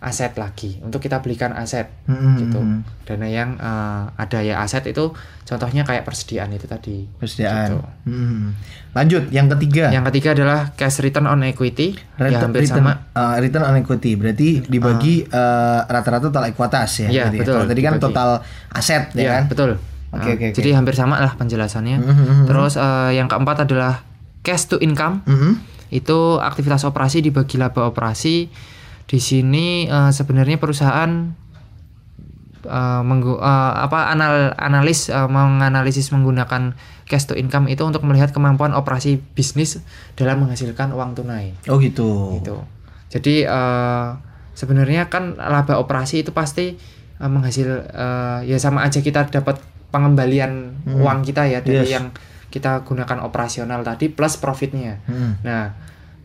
aset 0.07 0.33
lagi, 0.35 0.79
untuk 0.81 1.03
kita 1.03 1.19
belikan 1.19 1.51
aset 1.51 1.91
Mhm. 2.07 2.35
gitu. 2.39 2.61
Dana 3.03 3.27
yang 3.27 3.59
eh, 3.59 4.03
ada 4.15 4.39
ya 4.39 4.63
aset 4.63 4.87
itu 4.87 5.11
contohnya 5.43 5.83
kayak 5.83 6.03
persediaan 6.03 6.51
itu 6.51 6.65
tadi. 6.65 7.11
Persediaan. 7.13 7.67
Gitu. 7.69 7.79
Hmm. 8.07 8.55
Lanjut, 8.93 9.27
yang 9.29 9.51
ketiga. 9.51 9.91
Yang 9.91 10.05
ketiga 10.09 10.29
adalah 10.33 10.61
cash 10.73 10.99
return 11.01 11.27
on 11.27 11.43
equity. 11.43 11.99
Return, 12.17 12.31
ya 12.31 12.39
hampir 12.41 12.61
return, 12.63 12.81
sama. 12.81 12.93
uh, 13.13 13.37
return 13.37 13.65
on 13.65 13.75
equity 13.77 14.15
berarti 14.15 14.63
dibagi 14.63 15.27
uh, 15.27 15.83
rata-rata 15.85 16.31
total 16.31 16.49
ekuitas 16.49 16.91
ya. 16.97 17.09
Iya, 17.09 17.23
berarti 17.27 17.37
ya. 17.37 17.43
betul, 17.43 17.55
Kalau 17.57 17.67
tadi 17.67 17.81
kan 17.83 17.93
dibagi. 17.93 18.05
total 18.07 18.29
aset 18.71 19.03
ya 19.11 19.19
Iya, 19.19 19.31
kan. 19.33 19.43
betul. 19.49 19.71
Oke, 20.07 20.23
Nah, 20.23 20.23
oke, 20.33 20.47
oke. 20.47 20.55
Jadi 20.55 20.69
hampir 20.71 20.95
sama 20.95 21.19
lah 21.19 21.35
penjelasannya. 21.35 21.97
Mhm. 21.99 22.47
Terus 22.47 22.75
eh, 22.77 23.11
yang 23.13 23.27
keempat 23.27 23.67
adalah 23.67 24.07
cash 24.41 24.67
to 24.67 24.79
income. 24.79 25.21
Mhm. 25.25 25.75
Itu 25.89 26.39
aktivitas 26.39 26.83
operasi 26.83 27.21
dibagi 27.21 27.55
laba 27.57 27.85
operasi. 27.85 28.47
Di 29.07 29.19
sini 29.19 29.87
eh, 29.87 30.11
sebenarnya 30.11 30.59
perusahaan 30.59 31.11
eh, 32.67 33.03
menggu- 33.03 33.39
eh, 33.39 33.73
apa 33.81 34.11
anal 34.11 34.55
analis 34.57 35.09
eh, 35.09 35.29
menganalisis 35.29 36.11
menggunakan 36.11 36.75
cash 37.07 37.31
to 37.31 37.39
income 37.39 37.71
itu 37.71 37.87
untuk 37.87 38.03
melihat 38.03 38.35
kemampuan 38.35 38.75
operasi 38.75 39.23
bisnis 39.35 39.79
dalam 40.15 40.43
menghasilkan 40.43 40.91
uang 40.91 41.15
tunai. 41.15 41.55
Oh 41.71 41.79
gitu. 41.79 42.39
gitu. 42.43 42.67
Jadi 43.09 43.47
eh, 43.47 44.09
sebenarnya 44.53 45.07
kan 45.07 45.39
laba 45.39 45.79
operasi 45.79 46.27
itu 46.27 46.35
pasti 46.35 46.75
eh, 47.17 47.31
menghasil 47.31 47.87
eh, 47.87 48.39
ya 48.45 48.59
sama 48.59 48.83
aja 48.83 48.99
kita 48.99 49.31
dapat 49.31 49.63
pengembalian 49.95 50.83
uang 50.85 51.23
kita 51.23 51.47
ya 51.47 51.63
dari 51.63 51.87
Yes. 51.87 51.95
yang 51.95 52.07
kita 52.47 52.83
gunakan 52.83 53.23
operasional 53.23 53.81
tadi 53.81 54.11
plus 54.11 54.35
profitnya. 54.37 54.99
Hmm. 55.07 55.39
Nah, 55.41 55.73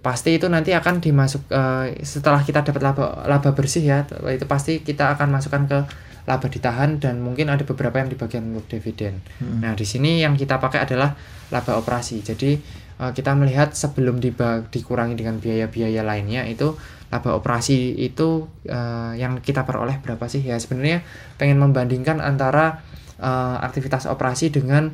pasti 0.02 0.38
itu 0.38 0.50
nanti 0.50 0.74
akan 0.74 0.98
dimasuk 0.98 1.46
eh, 1.54 2.02
setelah 2.02 2.42
kita 2.42 2.66
dapat 2.66 2.82
laba 2.82 3.22
laba 3.30 3.50
bersih 3.54 3.86
ya 3.86 4.04
itu 4.34 4.46
pasti 4.50 4.82
kita 4.82 5.14
akan 5.14 5.30
masukkan 5.30 5.64
ke 5.70 5.80
laba 6.26 6.48
ditahan 6.50 7.02
dan 7.02 7.22
mungkin 7.22 7.50
ada 7.50 7.66
beberapa 7.66 7.98
yang 7.98 8.10
dibagian 8.14 8.54
untuk 8.54 8.78
dividen. 8.78 9.26
Nah, 9.42 9.74
di 9.74 9.86
sini 9.86 10.22
yang 10.22 10.38
kita 10.38 10.62
pakai 10.62 10.86
adalah 10.86 11.18
laba 11.50 11.82
operasi. 11.82 12.22
Jadi 12.22 12.58
eh, 13.02 13.12
kita 13.14 13.34
melihat 13.34 13.74
sebelum 13.74 14.22
dikurangi 14.70 15.18
dengan 15.18 15.42
biaya-biaya 15.42 16.06
lainnya 16.06 16.46
itu 16.46 16.78
laba 17.10 17.36
operasi 17.36 17.98
itu 17.98 18.46
eh, 18.70 19.14
yang 19.18 19.42
kita 19.42 19.66
peroleh 19.66 19.98
berapa 20.02 20.30
sih? 20.30 20.46
Ya 20.46 20.58
sebenarnya 20.62 21.02
pengen 21.42 21.58
membandingkan 21.58 22.22
antara 22.22 22.86
eh, 23.18 23.58
aktivitas 23.66 24.06
operasi 24.06 24.54
dengan 24.54 24.94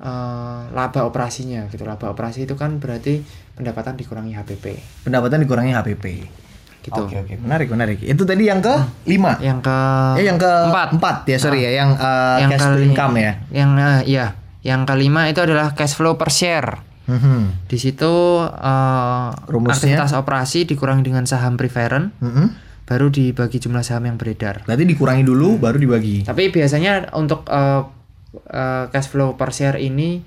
eh, 0.00 0.60
laba 0.70 1.00
operasinya 1.02 1.68
gitu. 1.68 1.84
Laba 1.84 2.08
operasi 2.08 2.42
itu 2.42 2.54
kan 2.54 2.76
berarti 2.76 3.20
pendapatan 3.52 3.94
dikurangi 3.94 4.32
HPP 4.32 4.64
Pendapatan 5.04 5.38
dikurangi 5.38 5.72
HPP. 5.72 6.04
gitu. 6.80 6.96
Oke 6.98 7.12
oke, 7.14 7.36
menarik 7.38 7.68
menarik. 7.68 8.00
Itu 8.00 8.24
tadi 8.24 8.42
yang 8.42 8.58
ke 8.58 8.72
lima. 9.04 9.36
Yang 9.38 9.60
ke 9.62 9.76
Eh 10.16 10.24
yang 10.24 10.36
ke 10.36 10.48
empat. 10.48 10.88
empat 10.90 11.16
ya 11.26 11.36
sorry 11.36 11.60
ya, 11.60 11.76
yang, 11.76 11.92
uh, 11.92 12.40
yang 12.40 12.50
cash 12.50 12.64
kali- 12.66 12.84
income 12.86 13.14
ya. 13.14 13.32
Yang 13.50 13.70
eh, 13.76 14.00
iya, 14.08 14.26
yang 14.62 14.80
kelima 14.82 15.28
itu 15.28 15.38
adalah 15.38 15.72
cash 15.72 15.92
flow 15.92 16.16
per 16.16 16.28
share. 16.28 16.80
Mhm. 17.04 17.68
Di 17.68 17.76
situ 17.76 18.12
eh, 18.40 19.28
Rumusnya? 19.44 19.76
aktivitas 19.76 20.12
operasi 20.14 20.64
dikurangi 20.64 21.04
dengan 21.04 21.24
saham 21.24 21.54
preferent, 21.54 22.16
Mhm. 22.16 22.46
baru 22.82 23.06
dibagi 23.06 23.58
jumlah 23.58 23.82
saham 23.82 24.06
yang 24.06 24.16
beredar. 24.16 24.64
Berarti 24.64 24.82
dikurangi 24.82 25.20
dulu 25.20 25.60
baru 25.60 25.76
dibagi. 25.76 26.24
Tapi 26.24 26.48
biasanya 26.48 27.12
untuk 27.12 27.44
eh, 27.44 27.82
eh, 28.32 28.84
cash 28.88 29.08
flow 29.08 29.34
per 29.34 29.50
share 29.50 29.76
ini 29.76 30.22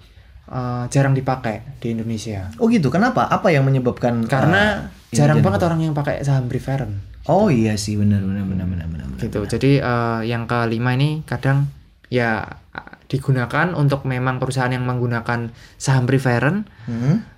eh, 0.46 0.84
jarang 0.88 1.14
dipakai 1.14 1.80
di 1.80 1.92
Indonesia. 1.92 2.52
Oh 2.58 2.68
gitu. 2.68 2.88
Kenapa? 2.88 3.28
Apa 3.28 3.50
yang 3.50 3.64
menyebabkan? 3.64 4.28
Karena 4.28 4.88
uh, 4.88 5.12
jarang 5.12 5.40
banget 5.40 5.62
orang 5.64 5.80
yang 5.82 5.94
pakai 5.94 6.22
saham 6.22 6.46
preferent. 6.48 6.94
Oh 7.24 7.48
iya 7.48 7.80
sih 7.80 7.96
benar 7.96 8.20
benar 8.20 8.44
benar 8.44 8.68
benar 8.68 8.88
benar. 8.92 9.08
benar. 9.08 9.22
gitu 9.24 9.40
jadi 9.48 9.80
eh, 9.80 10.22
yang 10.28 10.44
kelima 10.44 10.92
ini 10.92 11.24
kadang 11.24 11.72
ya 12.12 12.60
digunakan 13.08 13.72
untuk 13.74 14.04
memang 14.04 14.42
perusahaan 14.42 14.68
yang 14.68 14.84
menggunakan 14.84 15.54
saham 15.78 16.04
preferent 16.04 16.68
Mhm. 16.90 17.33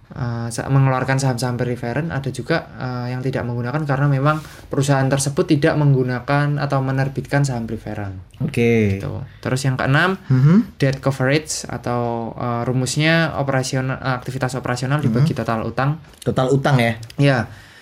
Sa- 0.48 0.68
mengeluarkan 0.68 1.18
saham-saham 1.18 1.56
preferent 1.56 2.10
ada 2.10 2.30
juga 2.30 2.70
eh, 2.72 3.10
yang 3.10 3.20
tidak 3.20 3.42
menggunakan 3.42 3.82
karena 3.84 4.06
memang 4.08 4.38
perusahaan 4.66 5.04
tersebut 5.04 5.50
tidak 5.50 5.74
menggunakan 5.76 6.58
atau 6.58 6.80
menerbitkan 6.80 7.42
saham 7.42 7.66
preferent 7.66 8.14
Oke. 8.38 8.96
gitu. 8.96 9.26
terus 9.40 9.62
yang 9.62 9.74
keenam 9.74 10.16
Mhm. 10.24 10.78
debt 10.78 11.00
coverage 11.00 11.66
atau 11.66 12.32
eh, 12.32 12.62
rumusnya 12.64 13.34
operasional 13.36 13.98
aktivitas 13.98 14.54
operasional 14.54 15.00
dibagi 15.00 15.34
total 15.34 15.64
utang 15.64 15.98
Total 16.22 16.48
utang 16.48 16.78
ya. 16.78 16.94
Ya, 17.16 17.38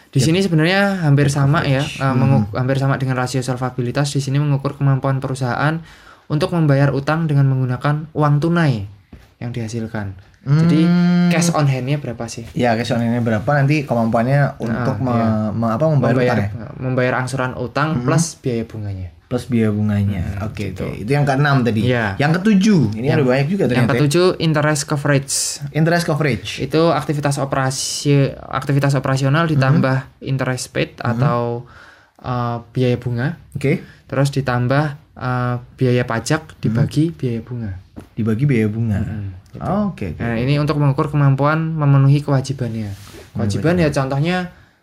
di 0.10 0.20
sini 0.20 0.39
sebenarnya 0.39 1.01
hampir 1.01 1.27
sama 1.27 1.63
ya, 1.63 1.80
eh, 1.82 2.13
mengu- 2.13 2.48
hampir 2.51 2.75
sama 2.75 2.96
dengan 2.96 3.15
rasio 3.15 3.39
solvabilitas. 3.39 4.10
Di 4.10 4.20
sini 4.20 4.38
mengukur 4.38 4.74
kemampuan 4.74 5.18
perusahaan 5.18 5.80
untuk 6.25 6.51
membayar 6.51 6.92
utang 6.92 7.25
dengan 7.25 7.48
menggunakan 7.48 8.08
uang 8.12 8.36
tunai 8.38 8.86
yang 9.38 9.51
dihasilkan. 9.51 10.13
Jadi 10.43 10.83
cash 11.29 11.50
on 11.50 11.63
hand-nya 11.63 11.97
berapa 11.97 12.27
sih? 12.27 12.43
Ya 12.51 12.75
cash 12.75 12.91
on 12.91 13.00
hand-nya 13.00 13.19
berapa 13.19 13.47
nanti 13.47 13.83
kemampuannya 13.83 14.59
untuk 14.59 15.00
me- 15.00 15.15
iya. 15.15 15.50
me- 15.50 15.71
apa 15.71 15.85
membayar, 15.85 16.12
Membayar 16.12 16.35
utang 16.35 16.43
ya? 16.43 16.67
membayar 16.75 17.13
angsuran 17.17 17.51
utang 17.55 18.03
plus 18.03 18.35
biaya 18.38 18.63
bunganya. 18.63 19.07
plus 19.23 19.50
biaya 19.50 19.71
bunganya. 19.71 20.45
Oke 20.45 20.77
oke. 20.77 20.83
Itu 21.00 21.09
yang 21.09 21.23
keenam 21.23 21.63
tadi. 21.63 21.89
Iya. 21.89 22.13
Yang 22.17 22.38
ketujuh. 22.38 22.93
Ini 22.93 23.07
ada 23.09 23.23
banyak 23.23 23.47
juga 23.47 23.63
Yang 23.63 23.71
ternyata. 23.71 23.88
ya. 23.88 23.93
ketujuh 23.97 24.27
interest 24.38 24.81
coverage. 24.85 25.33
Interest 25.71 26.03
coverage. 26.05 26.50
Itu 26.59 26.93
aktivitas 26.93 27.39
operasi 27.39 28.13
aktivitas 28.29 28.93
operasional 28.93 29.47
ditambah 29.47 30.21
interest 30.21 30.69
paid 30.69 31.00
atau 31.00 31.65
eh, 32.19 32.57
biaya 32.69 32.95
bunga. 32.95 33.41
Oke. 33.55 33.81
Terus 34.05 34.29
ditambah 34.29 34.85
eh, 35.15 35.55
biaya 35.73 36.03
pajak 36.03 36.59
dibagi 36.59 37.09
biaya 37.09 37.41
bunga. 37.41 37.71
Dibagi 38.13 38.43
biaya 38.43 38.67
bunga. 38.67 39.01
Gitu. 39.53 39.62
Oh, 39.62 39.89
Oke 39.89 40.12
oke. 40.12 40.19
Nah, 40.19 40.36
ini 40.36 40.57
untuk 40.57 40.75
mengukur 40.75 41.07
kemampuan 41.07 41.72
memenuhi 41.72 42.19
kewajibannya. 42.19 42.89
Kewajiban 43.31 43.77
ya 43.77 43.89
contohnya 43.89 44.38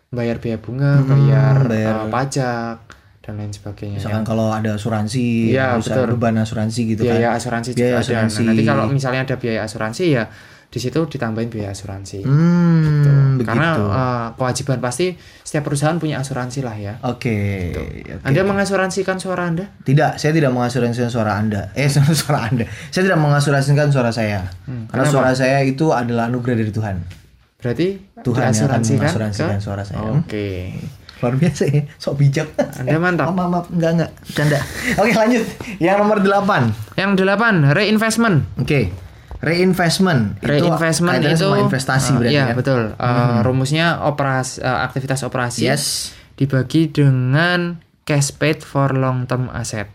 bayar 0.09 0.37
biaya 0.37 0.57
bunga, 0.57 0.99
bayar, 1.01 1.55
bayar- 1.65 2.03
eh, 2.03 2.09
pajak 2.09 2.75
dan 3.21 3.33
lain 3.37 3.49
sebagainya. 3.49 3.95
Misalkan 3.97 4.23
kalau 4.23 4.49
ada 4.49 4.75
asuransi, 4.75 5.51
Iya, 5.51 5.77
bisa 5.77 5.93
betul. 5.93 6.07
beban 6.15 6.35
asuransi 6.37 6.79
gitu 6.89 7.01
biaya 7.05 7.29
kan. 7.29 7.37
asuransi 7.37 7.69
Biaya 7.71 7.87
juga 7.93 8.01
asuransi. 8.01 8.35
ada. 8.35 8.41
Nah, 8.41 8.49
nanti 8.49 8.63
kalau 8.65 8.83
misalnya 8.89 9.21
ada 9.23 9.35
biaya 9.37 9.59
asuransi 9.63 10.03
ya 10.09 10.23
di 10.71 10.79
situ 10.79 11.03
ditambahin 11.03 11.51
biaya 11.51 11.75
asuransi. 11.75 12.23
Hmm, 12.23 13.35
begitu. 13.35 13.51
Karena 13.51 13.69
eh, 13.75 14.27
kewajiban 14.39 14.79
pasti 14.79 15.11
setiap 15.43 15.67
perusahaan 15.67 15.99
punya 15.99 16.23
asuransi 16.23 16.63
lah 16.63 16.75
ya. 16.79 16.93
Oke. 17.03 17.75
oke. 17.75 18.23
Anda 18.23 18.47
mengasuransikan 18.47 19.19
suara 19.19 19.51
Anda? 19.51 19.67
Tidak, 19.83 20.15
saya 20.15 20.31
tidak 20.31 20.55
mengasuransikan 20.55 21.11
suara 21.11 21.35
Anda. 21.35 21.75
Eh, 21.75 21.91
suara 22.23 22.47
Anda. 22.47 22.63
Saya 22.87 23.03
tidak 23.03 23.19
mengasuransikan 23.19 23.91
suara 23.91 24.15
saya. 24.15 24.47
Hmm, 24.63 24.87
Karena 24.87 25.03
suara 25.03 25.35
saya 25.35 25.59
itu 25.59 25.91
adalah 25.91 26.31
anugerah 26.31 26.55
dari 26.55 26.71
Tuhan. 26.71 26.95
Berarti 27.59 27.87
Tuhan 28.23 28.49
yang 28.49 28.71
akan 28.71 28.81
mengasuransikan 28.81 29.59
ke- 29.59 29.61
suara 29.61 29.83
saya. 29.83 30.07
Oke. 30.07 30.71
Luar 31.21 31.37
biasa 31.37 31.69
ya, 31.69 31.85
sok 31.99 32.17
bijak. 32.17 32.47
Anda 32.79 32.97
mantap. 32.97 33.29
Maaf, 33.29 33.35
maaf, 33.35 33.49
maaf. 33.51 33.65
enggak, 33.69 33.91
enggak. 33.93 34.11
Canda. 34.33 34.57
Oke, 34.97 35.13
lanjut. 35.13 35.43
Yang 35.77 35.95
nomor 36.01 36.17
8. 36.17 36.97
Yang 36.97 37.11
delapan, 37.13 37.53
reinvestment. 37.69 38.47
Oke. 38.57 39.10
Reinvestment. 39.41 40.37
Reinvestment 40.39 41.17
kaitannya 41.17 41.33
itu 41.33 41.43
sama 41.43 41.57
investasi 41.59 42.09
eh, 42.09 42.15
berarti 42.15 42.33
iya, 42.33 42.45
kan? 42.47 42.55
betul. 42.55 42.81
Eh, 42.93 43.37
rumusnya 43.41 44.05
operasi 44.05 44.61
eh, 44.61 44.79
aktivitas 44.81 45.25
operasi 45.25 45.65
Yes. 45.65 46.13
dibagi 46.33 46.87
dengan 46.87 47.81
cash 48.01 48.33
paid 48.33 48.61
for 48.61 48.93
long 48.93 49.25
term 49.25 49.49
asset. 49.49 49.89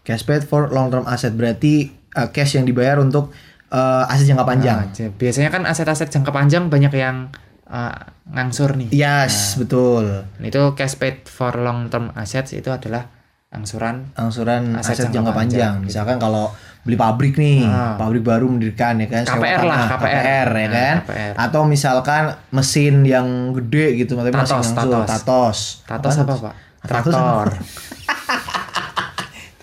Cash 0.00 0.22
paid 0.22 0.42
for 0.42 0.70
long 0.70 0.88
term 0.88 1.02
asset 1.04 1.34
berarti 1.34 1.90
uh, 2.14 2.30
cash 2.30 2.54
yang 2.54 2.62
dibayar 2.62 2.96
untuk 2.96 3.34
uh, 3.68 4.06
aset 4.06 4.30
jangka 4.30 4.46
panjang. 4.46 4.78
Nah, 4.78 4.94
j- 4.94 5.10
biasanya 5.10 5.50
kan 5.50 5.66
aset-aset 5.66 6.06
jangka 6.08 6.30
panjang 6.30 6.70
banyak 6.70 6.94
yang 6.94 7.34
eh, 7.66 7.94
ngangsur 8.30 8.78
nih. 8.78 8.94
Yes, 8.94 9.58
betul. 9.58 10.22
Itu 10.38 10.78
cash 10.78 10.94
paid 10.94 11.26
for 11.26 11.58
long 11.58 11.90
term 11.90 12.14
assets 12.14 12.54
itu 12.54 12.70
adalah 12.70 13.10
angsuran 13.50 14.10
Angsuran 14.14 14.74
Aset 14.74 14.94
aset, 14.98 15.10
jangka 15.10 15.14
jangka 15.14 15.32
panjang. 15.32 15.58
panjang, 15.58 15.74
gitu. 15.82 15.86
Misalkan 15.90 16.16
kalau 16.18 16.54
beli 16.86 16.94
pabrik 16.94 17.34
nih, 17.34 17.60
Ah. 17.62 17.94
pabrik 17.96 18.22
baru 18.22 18.46
mendirikan 18.46 18.94
ya 18.96 19.06
kan, 19.06 19.22
sewa 19.22 19.36
KPR 19.36 19.60
lah, 19.60 19.76
tanah, 19.76 19.88
KPR. 19.92 20.48
ya 20.48 20.64
Nah, 20.64 20.70
kan. 20.72 20.96
KPR. 21.02 21.32
Atau 21.36 21.62
misalkan 21.64 22.22
mesin 22.48 23.02
yang 23.02 23.26
gede 23.52 23.98
gitu, 23.98 24.14
tapi 24.14 24.30
Tatos, 24.30 24.54
ngangsur, 24.54 24.72
tatos. 24.72 25.08
tatos. 25.10 25.58
tatos 25.82 26.14
apa, 26.16 26.34
Pak? 26.40 26.54
Tatos 26.80 27.14
Traktor. 27.18 27.48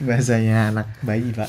bahasanya 0.04 0.68
anak 0.68 0.88
bayi 1.00 1.32
pak 1.32 1.48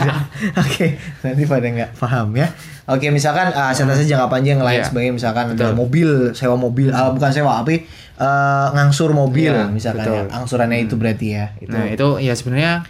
oke 0.60 0.86
nanti 1.22 1.42
pada 1.48 1.64
nggak 1.64 1.90
paham 1.96 2.28
ya 2.36 2.44
oke 2.84 3.08
misalkan 3.08 3.48
uh, 3.48 3.72
aset-aset 3.72 4.04
jangka 4.04 4.28
panjang 4.28 4.60
lain 4.60 4.76
Iya. 4.76 4.84
sebagainya 4.84 5.14
misalkan 5.16 5.44
ada 5.48 5.72
Betul. 5.72 5.72
mobil 5.74 6.08
sewa 6.30 6.60
mobil 6.60 6.92
ah, 6.92 7.08
bukan 7.08 7.30
sewa 7.32 7.56
tapi 7.56 7.88
uh, 8.14 8.68
ngangsur 8.70 9.16
mobil 9.16 9.48
Iya, 9.48 9.72
misalkan 9.72 10.04
betul. 10.04 10.16
ya 10.18 10.22
angsurannya 10.28 10.78
itu 10.78 10.94
berarti 10.94 11.26
ya 11.30 11.44
itu 11.56 11.72
Nah 11.72 11.88
itu 11.88 12.08
ya 12.20 12.36
sebenarnya 12.36 12.84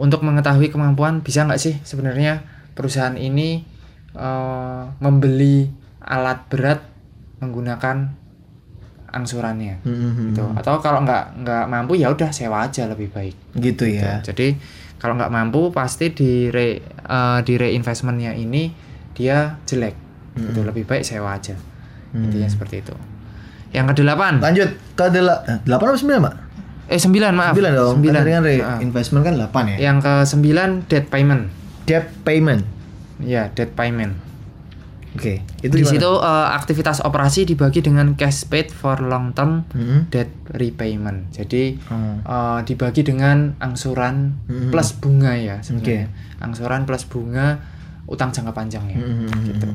untuk 0.00 0.24
mengetahui 0.24 0.72
kemampuan 0.72 1.20
bisa 1.20 1.44
nggak 1.44 1.60
sih 1.60 1.74
sebenarnya 1.84 2.44
perusahaan 2.72 3.16
ini 3.16 3.64
eh, 4.16 4.82
membeli 5.00 5.68
alat 6.02 6.48
berat 6.48 6.80
menggunakan 7.42 8.22
angsurannya? 9.12 9.84
Mhm. 9.84 10.32
gitu. 10.32 10.44
Atau 10.56 10.80
kalau 10.80 11.04
nggak 11.04 11.44
nggak 11.44 11.64
mampu 11.68 12.00
ya 12.00 12.08
udah 12.08 12.32
sewa 12.32 12.64
aja 12.64 12.88
lebih 12.88 13.12
baik. 13.12 13.36
Gitu 13.56 13.84
ya. 13.92 14.24
Jadi 14.24 14.56
kalau 14.96 15.18
nggak 15.18 15.32
mampu 15.34 15.68
pasti 15.74 16.14
di 16.14 16.48
re, 16.48 16.80
eh, 16.86 17.38
di 17.44 17.54
reinvestmentnya 17.60 18.32
ini 18.32 18.72
dia 19.12 19.60
jelek. 19.68 19.94
Gitu. 20.32 20.60
Lebih 20.64 20.88
baik 20.88 21.04
sewa 21.04 21.36
aja. 21.36 21.52
Intinya 22.12 22.48
seperti 22.48 22.80
itu. 22.80 22.94
Yang 23.72 23.96
kedelapan. 23.96 24.40
Lanjut. 24.40 24.72
Ke 24.96 25.08
eh, 25.08 25.60
delapan 25.64 25.86
atau 25.92 26.00
sembilan 26.00 26.20
pak 26.24 26.34
eh 26.86 26.96
sembilan 26.96 27.32
maaf. 27.32 27.52
Sembilan 27.52 27.72
dong. 27.72 27.94
Sembilan. 27.96 28.14
Kan 28.14 28.22
tadi 28.22 28.32
kan 28.32 28.42
re- 28.42 28.64
Ah. 28.64 28.78
investment 28.78 29.22
kan 29.22 29.34
delapan 29.34 29.64
ya? 29.68 29.76
Yang 29.82 29.96
ke 30.00 30.14
sembilan 30.26 30.68
debt 30.86 31.06
payment. 31.08 31.42
Debt 31.84 32.06
payment. 32.22 32.62
Ya 33.18 33.42
debt 33.48 33.72
payment. 33.72 34.14
Oke 35.12 35.44
itu 35.60 35.68
di 35.68 35.84
gimana? 35.84 35.92
situ 35.92 36.10
eh, 36.16 36.48
aktivitas 36.50 36.98
operasi 37.00 37.44
dibagi 37.44 37.78
dengan 37.78 38.16
cash 38.16 38.48
paid 38.48 38.72
for 38.72 38.96
long 38.98 39.30
term 39.30 39.68
Mhm. 39.68 40.08
debt 40.08 40.32
repayment. 40.50 41.28
Jadi 41.30 41.76
Oh. 41.86 42.16
eh, 42.18 42.60
dibagi 42.64 43.02
dengan 43.02 43.52
angsuran 43.58 44.40
Mhm. 44.42 44.70
plus 44.70 44.96
bunga 44.96 45.36
ya 45.36 45.60
sebenarnya. 45.60 46.08
Angsuran 46.40 46.82
plus 46.82 47.04
bunga 47.04 47.60
utang 48.04 48.28
jangka 48.28 48.50
panjang 48.50 48.88
ya 48.88 48.98
Mhm. 48.98 49.28
gitu. 49.46 49.68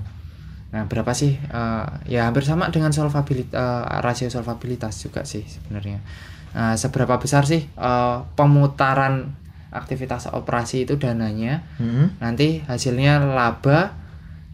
nah 0.67 0.83
berapa 0.83 1.15
sih 1.15 1.39
Eh, 1.39 1.85
ya 2.09 2.27
hampir 2.27 2.43
sama 2.43 2.67
dengan 2.67 2.91
solvabilitas 2.91 3.55
rasio 4.03 4.27
solvabilitas 4.27 4.99
juga 4.99 5.23
sih 5.23 5.39
sebenarnya 5.39 6.03
Nah, 6.57 6.73
seberapa 6.73 7.15
besar 7.15 7.45
sih 7.45 7.69
eh, 7.69 8.17
pemutaran 8.33 9.29
aktivitas 9.69 10.25
operasi 10.27 10.83
itu 10.83 10.97
dananya 10.97 11.61
Mhm. 11.77 12.17
nanti 12.17 12.65
hasilnya 12.65 13.21
laba 13.21 13.93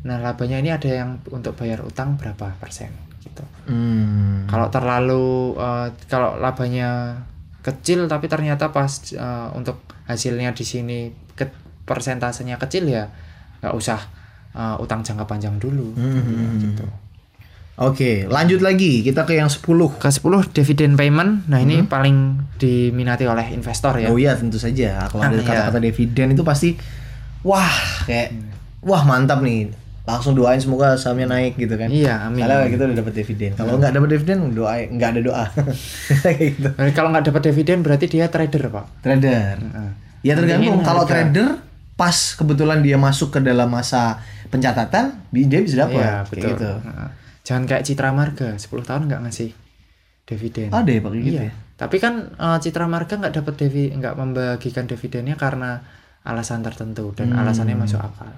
nah 0.04 0.20
labanya 0.20 0.60
ini 0.60 0.68
ada 0.68 0.90
yang 0.92 1.24
untuk 1.32 1.56
bayar 1.56 1.80
utang 1.80 2.20
berapa 2.20 2.60
persen 2.60 2.92
gitu 3.24 3.40
Hmm. 3.64 4.44
kalau 4.46 4.68
terlalu 4.68 5.56
eh, 5.56 5.88
kalau 6.06 6.36
labanya 6.36 7.24
kecil 7.62 8.12
tapi 8.12 8.28
ternyata 8.28 8.68
pas 8.70 8.92
eh, 9.08 9.48
untuk 9.56 9.80
hasilnya 10.04 10.52
di 10.52 10.68
sini 10.68 11.00
ke, 11.32 11.48
persentasenya 11.88 12.60
kecil 12.60 12.84
ya 12.86 13.08
nggak 13.64 13.72
usah 13.72 14.02
eh, 14.52 14.76
utang 14.78 15.00
jangka 15.00 15.24
panjang 15.24 15.56
dulu 15.56 15.96
Hmm. 15.96 16.60
gitu 16.60 16.84
Oke, 17.74 18.30
lanjut 18.30 18.62
lagi. 18.62 19.02
Kita 19.02 19.26
ke 19.26 19.34
yang 19.34 19.50
10. 19.50 19.66
ke 19.98 20.06
10 20.06 20.54
dividend 20.54 20.94
payment 20.94 21.50
nah 21.50 21.58
ini 21.58 21.82
paling 21.82 22.38
diminati 22.62 23.26
oleh 23.26 23.50
investor 23.50 23.98
ya 23.98 24.14
Oh 24.14 24.18
iya, 24.22 24.38
tentu 24.38 24.62
saja. 24.62 25.10
Kalau 25.10 25.26
ada 25.26 25.34
iya. 25.34 25.42
kata-kata 25.42 25.82
dividen 25.82 26.38
itu 26.38 26.46
pasti 26.46 26.78
wah, 27.42 27.74
kayak 28.06 28.38
wah 28.86 29.02
mantap 29.02 29.42
nih. 29.42 29.74
Langsung 30.06 30.36
doain 30.38 30.60
semoga 30.60 31.00
sahamnya 31.00 31.32
naik 31.34 31.58
gitu 31.58 31.74
kan. 31.74 31.90
Iya, 31.90 32.30
amin. 32.30 32.46
Soalnya 32.46 32.70
kita 32.70 32.84
udah 32.92 32.98
dapat 33.02 33.14
dividen. 33.18 33.50
Kalau 33.58 33.80
nggak 33.82 33.94
dapat 33.96 34.10
dividen, 34.12 34.38
doa 34.54 34.74
nggak 34.78 35.10
ada 35.10 35.22
doa. 35.24 35.46
Kayak 36.22 36.38
gitu. 36.38 36.70
Nah, 36.78 36.92
kalau 36.94 37.10
nggak 37.10 37.26
dapat 37.32 37.42
dividen 37.50 37.78
berarti 37.82 38.06
dia 38.06 38.30
trader 38.30 38.70
pak 38.70 38.86
Trader. 39.02 39.56
Heeh. 39.58 39.90
Ya 40.22 40.38
tergantung. 40.38 40.84
Kalau 40.86 41.10
trader 41.10 41.58
pas 41.98 42.18
kebetulan 42.38 42.86
dia 42.86 43.02
masuk 43.02 43.34
ke 43.34 43.40
dalam 43.42 43.72
masa 43.72 44.22
pencatatan, 44.54 45.26
dia 45.34 45.60
bisa 45.64 45.88
dapat. 45.90 46.04
Iya 46.04 46.06
Kayak 46.06 46.30
betul. 46.30 46.50
gitu. 46.54 46.72
Heeh. 46.86 47.23
Jangan 47.44 47.64
kayak 47.66 47.84
Citra 47.84 48.10
Marga 48.10 48.56
10 48.56 48.66
tahun 48.82 49.02
nggak 49.06 49.22
ngasih 49.22 49.50
dividen. 50.24 50.72
Ada 50.72 50.90
ya 50.90 51.00
pakai 51.00 51.20
gitu 51.22 51.36
Iya. 51.38 51.44
ya. 51.44 51.54
Tapi 51.76 51.96
kan 51.98 52.14
eh, 52.32 52.58
Citra 52.58 52.86
Marga 52.88 53.14
nggak 53.14 53.36
dapat 53.36 53.54
devi 53.58 53.92
nggak 53.92 54.16
membagikan 54.16 54.86
dividennya 54.86 55.36
karena 55.36 55.84
alasan 56.24 56.62
tertentu 56.62 57.12
dan 57.12 57.30
Hmm. 57.30 57.40
alasannya 57.40 57.76
masuk 57.76 58.00
akal. 58.00 58.32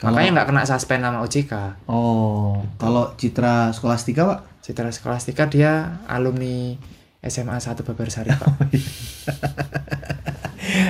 Makanya 0.00 0.30
nggak 0.34 0.48
kena 0.48 0.62
suspend 0.64 1.00
sama 1.00 1.20
OJK. 1.20 1.52
Oh, 1.86 2.64
kalau 2.74 3.12
Citra 3.14 3.68
Skolastika, 3.70 4.24
Pak? 4.24 4.40
Citra 4.60 4.88
Skolastika 4.88 5.44
dia 5.46 5.72
alumni 6.06 6.74
SMA 7.20 7.54
1 7.54 7.84
Babarsari 7.84 8.32
Pak. 8.32 8.48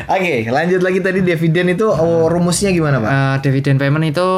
Oke, 0.06 0.46
lanjut 0.48 0.80
lagi 0.82 1.00
tadi 1.00 1.20
dividen 1.24 1.72
itu 1.72 1.86
oh, 1.88 2.26
rumusnya 2.28 2.70
gimana, 2.74 3.00
Pak? 3.00 3.10
Eh, 3.10 3.36
dividen 3.48 3.76
payment 3.80 4.06
itu 4.06 4.28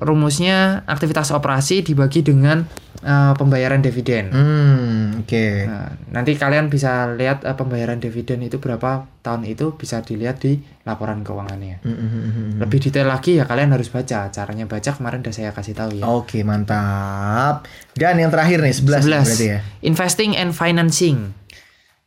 rumusnya 0.00 0.84
aktivitas 0.84 1.32
operasi 1.32 1.82
dibagi 1.86 2.20
dengan 2.20 2.66
eh, 3.00 3.32
pembayaran 3.34 3.80
dividen. 3.80 4.32
Hmm, 4.32 5.24
oke. 5.24 5.46
Nah, 5.66 5.88
nanti 6.12 6.36
kalian 6.36 6.68
bisa 6.68 7.10
lihat 7.14 7.46
eh, 7.46 7.56
pembayaran 7.56 7.98
dividen 7.98 8.44
itu 8.44 8.60
berapa 8.60 9.08
tahun 9.20 9.44
itu 9.48 9.76
bisa 9.76 10.00
dilihat 10.00 10.40
di 10.40 10.60
laporan 10.84 11.24
keuangannya. 11.24 11.84
Hmm, 11.84 11.96
hmm. 11.96 12.48
Lebih 12.60 12.78
detail 12.90 13.08
lagi 13.08 13.40
ya 13.40 13.44
kalian 13.44 13.72
harus 13.72 13.88
baca. 13.92 14.28
Caranya 14.32 14.64
baca 14.68 14.90
kemarin 14.92 15.24
udah 15.24 15.34
saya 15.34 15.50
kasih 15.52 15.74
tahu 15.76 16.00
ya. 16.00 16.04
Oke, 16.08 16.44
mantap. 16.44 17.68
Dan 17.96 18.20
yang 18.20 18.32
terakhir 18.32 18.60
nih 18.64 18.74
11, 18.74 19.06
11. 19.06 19.28
berarti 19.28 19.46
ya. 19.46 19.58
Investing 19.84 20.32
and 20.36 20.52
financing. 20.56 21.36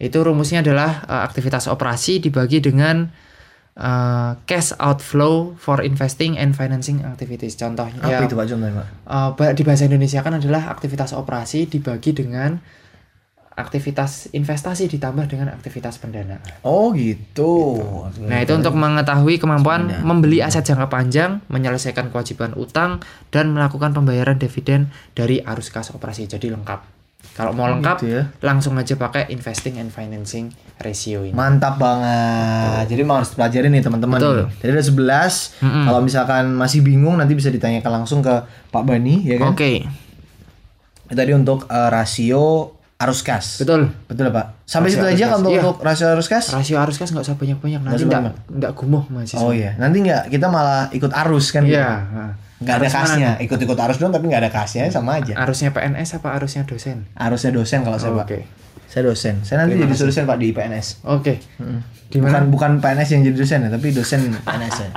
Itu 0.03 0.19
rumusnya 0.27 0.59
adalah 0.59 1.07
eh, 1.07 1.21
aktivitas 1.23 1.71
operasi 1.71 2.19
dibagi 2.19 2.59
dengan 2.59 3.07
eh, 3.79 4.31
cash 4.43 4.75
outflow 4.75 5.55
for 5.55 5.79
investing 5.79 6.35
and 6.35 6.51
financing 6.51 6.99
activities. 7.07 7.55
Contohnya 7.55 8.03
Apa 8.03 8.27
itu 8.27 8.35
Pak 8.35 8.45
contohnya, 8.51 8.83
Pak? 8.83 8.87
ba- 9.39 9.53
di 9.55 9.63
bahasa 9.63 9.87
Indonesia 9.87 10.19
kan 10.19 10.35
adalah 10.35 10.67
aktivitas 10.67 11.15
operasi 11.15 11.71
dibagi 11.71 12.11
dengan 12.11 12.59
aktivitas 13.53 14.33
investasi 14.33 14.89
ditambah 14.89 15.29
dengan 15.29 15.53
aktivitas 15.53 16.01
pendanaan. 16.01 16.41
Oh, 16.65 16.89
gitu. 16.97 17.77
Nah, 18.25 18.41
itu 18.41 18.53
untuk 18.57 18.73
mengetahui 18.73 19.37
kemampuan 19.37 19.93
membeli 20.01 20.41
aset 20.41 20.65
jangka 20.65 20.89
panjang, 20.89 21.45
menyelesaikan 21.53 22.09
kewajiban 22.09 22.57
utang, 22.57 23.05
dan 23.29 23.53
melakukan 23.53 23.93
pembayaran 23.93 24.41
dividen 24.41 24.89
dari 25.13 25.37
arus 25.45 25.69
kas 25.69 25.93
operasi. 25.93 26.25
Jadi 26.25 26.49
lengkap. 26.49 27.02
Kalau 27.33 27.49
mau 27.49 27.65
lengkap, 27.65 27.97
gitu 27.97 28.13
ya. 28.13 28.23
langsung 28.45 28.77
aja 28.77 28.93
pakai 28.93 29.25
investing 29.27 29.81
and 29.81 29.89
financing 29.89 30.53
ratio 30.77 31.25
ini. 31.25 31.33
Mantap 31.33 31.81
banget. 31.81 32.93
Jadi 32.93 32.99
memang 33.01 33.25
harus 33.25 33.33
pelajari 33.33 33.73
nih 33.73 33.81
teman-teman. 33.81 34.21
Betul. 34.21 34.39
Tadi 34.61 34.69
ada 34.69 34.85
11. 34.85 35.65
Mm-mm. 35.65 35.83
Kalau 35.87 35.99
misalkan 36.05 36.43
masih 36.53 36.85
bingung 36.85 37.17
nanti 37.17 37.33
bisa 37.33 37.49
ditanyakan 37.49 38.03
langsung 38.03 38.21
ke 38.21 38.33
Pak 38.69 38.83
Bani 38.85 39.25
ya 39.25 39.41
kan. 39.41 39.57
Oke, 39.57 39.81
Tadi 41.09 41.31
untuk 41.33 41.65
eh, 41.67 41.89
rasio 41.89 42.73
arus 42.97 43.19
kas. 43.21 43.59
betul. 43.59 43.91
Betul 44.07 44.31
Pak. 44.31 44.63
Sampai 44.63 44.89
Rasio 44.89 45.01
situ 45.01 45.05
aja 45.11 45.23
kalau 45.27 45.39
untuk, 45.43 45.53
Iya. 45.53 45.61
untuk 45.61 45.77
rasio 45.83 46.05
arus 46.13 46.27
kas. 46.31 46.45
Rasio 46.53 46.75
arus 46.79 46.95
kas 46.95 47.09
nggak 47.11 47.25
usah 47.27 47.35
banyak-banyak, 47.35 47.79
nanti 47.83 48.05
nggak 48.07 48.73
gumuh 48.77 49.03
mahasiswa. 49.11 49.43
Oh 49.43 49.51
iya, 49.51 49.75
nanti 49.75 49.99
nggak 50.01 50.31
kita 50.31 50.47
malah 50.47 50.87
ikut 50.95 51.11
arus 51.11 51.51
kan? 51.51 51.67
Iya. 51.67 51.83
gitu. 52.07 52.15
nah. 52.15 52.31
Nggak 52.63 52.77
ada 52.79 52.89
kasnya, 52.89 53.29
nih? 53.37 53.45
ikut-ikut 53.45 53.77
arus 53.77 53.97
doang 53.99 54.11
tapi 54.11 54.25
nggak 54.27 54.41
ada 54.47 54.51
kasnya 54.51 54.87
sama 54.87 55.19
aja. 55.19 55.33
Arusnya 55.37 55.69
PNS 55.69 56.17
apa 56.17 56.33
arusnya 56.33 56.63
dosen? 56.63 57.03
Arusnya 57.13 57.51
dosen 57.51 57.83
kalau 57.83 57.99
saya 57.99 58.11
Oke. 58.15 58.19
Pak. 58.23 58.27
Saya 58.87 59.03
dosen. 59.05 59.35
Saya 59.43 59.65
nanti 59.65 59.75
jadi 59.75 59.91
dosen 59.91 60.23
Pak 60.23 60.37
di 60.37 60.47
PNS. 60.49 60.87
Oke. 61.03 61.33
Di 62.07 62.17
Bukan 62.17 62.29
mana? 62.29 62.45
bukan 62.45 62.71
PNS 62.77 63.09
yang 63.11 63.21
jadi 63.25 63.35
dosen 63.35 63.59
ya, 63.65 63.69
tapi 63.69 63.87
dosen 63.89 64.19
PNS 64.37 64.75
ya. 64.79 64.89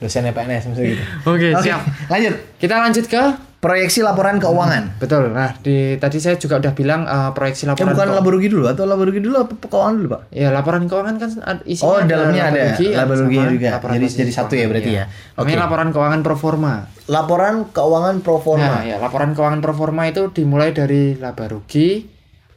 Dosennya 0.00 0.32
PNS 0.32 0.62
misalnya 0.66 0.88
gitu. 0.92 1.04
Oke, 1.28 1.48
Oke, 1.52 1.62
siap. 1.62 1.80
lanjut. 2.08 2.34
Kita 2.58 2.74
lanjut 2.80 3.04
ke 3.06 3.22
Proyeksi 3.62 4.02
laporan 4.02 4.42
keuangan. 4.42 4.98
Betul. 4.98 5.30
Nah, 5.30 5.54
di 5.56 5.94
tadi 5.94 6.18
saya 6.18 6.34
juga 6.34 6.58
udah 6.58 6.74
bilang 6.74 7.06
eh, 7.06 7.30
proyeksi 7.30 7.62
Eh 7.62 7.68
laporan 7.70 7.94
bukan 7.94 8.08
keu- 8.10 8.16
laba 8.18 8.28
rugi 8.28 8.48
dulu 8.50 8.66
atau 8.66 8.82
laba 8.82 9.06
rugi 9.06 9.22
dulu 9.22 9.38
apa 9.38 9.54
keuangan 9.54 9.94
dulu, 9.94 10.08
Pak? 10.10 10.22
Ya, 10.34 10.50
laporan 10.50 10.82
keuangan 10.84 11.14
kan 11.14 11.30
isinya 11.62 11.86
Oh, 11.86 12.02
dalamnya 12.02 12.42
ada 12.44 12.74
laba 12.74 13.14
rugi, 13.14 13.38
juga. 13.54 13.78
laporan 13.78 13.94
Jadi- 13.96 14.18
jadi 14.18 14.32
satu 14.34 14.58
ya 14.58 14.66
berarti 14.66 14.90
ya. 14.92 15.04
Namanya 15.06 15.38
Oke. 15.38 15.52
laporan 15.54 15.88
keuangan 15.88 16.20
pro 16.20 16.34
forma. 16.34 16.74
Laporan 17.06 17.54
keuangan 17.70 18.16
pro 18.18 18.36
forma. 18.36 18.66
Nah, 18.66 18.82
ya, 18.82 18.96
laporan 18.98 19.30
keuangan 19.30 19.60
pro 19.62 19.72
forma 19.72 20.02
itu 20.04 20.22
dimulai 20.34 20.74
dari 20.74 21.14
laba 21.14 21.46
rugi, 21.46 22.02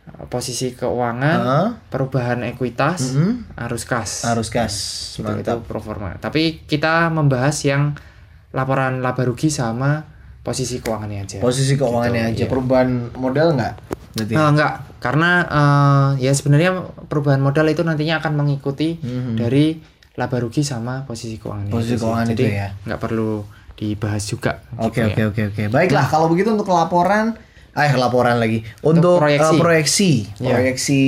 eh, 0.09 0.25
posisi 0.25 0.73
keuangan, 0.73 1.37
Heeh. 1.37 1.67
perubahan 1.85 2.41
ekuitas, 2.49 3.13
Mhm. 3.13 3.53
arus 3.61 3.85
kas. 3.85 4.25
Arus 4.25 4.49
kas. 4.49 4.73
Gitu, 5.13 5.21
itu 5.21 5.53
Mantap. 5.53 5.69
pro 5.69 5.77
forma. 5.77 6.17
Tapi 6.17 6.65
kita 6.65 7.13
membahas 7.13 7.61
yang 7.61 7.93
laporan 8.49 9.05
laba 9.05 9.21
rugi 9.21 9.53
sama 9.53 10.14
posisi 10.45 10.77
keuangannya 10.77 11.19
aja. 11.19 11.37
Posisi 11.41 11.73
keuangannya 11.73 12.21
aja 12.23 12.31
Gitu, 12.31 12.45
iya. 12.45 12.51
perubahan 12.53 12.89
modal 13.13 13.57
nggak? 13.57 13.73
Berarti. 14.13 14.33
Enggak, 14.37 14.73
karena 15.01 15.31
eh, 15.43 16.09
ya 16.21 16.31
sebenarnya 16.31 16.71
perubahan 17.09 17.41
modal 17.41 17.65
itu 17.65 17.81
nantinya 17.81 18.21
akan 18.21 18.37
mengikuti 18.37 19.01
dari 19.33 19.81
laba 20.15 20.37
rugi 20.37 20.61
sama 20.61 21.03
posisi 21.03 21.35
keuangan. 21.35 21.67
Posisi 21.67 21.97
keuangan 21.97 22.27
Jadi 22.29 22.39
itu 22.39 22.53
ya. 22.53 22.67
nggak 22.85 22.99
perlu 23.01 23.43
dibahas 23.75 24.23
juga. 24.23 24.63
Oke 24.77 25.03
gitu 25.03 25.11
oke 25.11 25.19
ya. 25.19 25.25
oke 25.27 25.41
oke. 25.51 25.63
Baiklah 25.67 26.05
kalau 26.07 26.31
begitu 26.31 26.53
untuk 26.53 26.69
laporan, 26.69 27.35
eh 27.73 27.91
laporan 27.91 28.39
lagi. 28.39 28.63
Untuk, 28.79 29.19
proyeksi. 29.19 29.51
eh, 29.51 29.59
proyeksi, 29.59 30.11
Iya. 30.39 30.47
proyeksi 30.47 31.01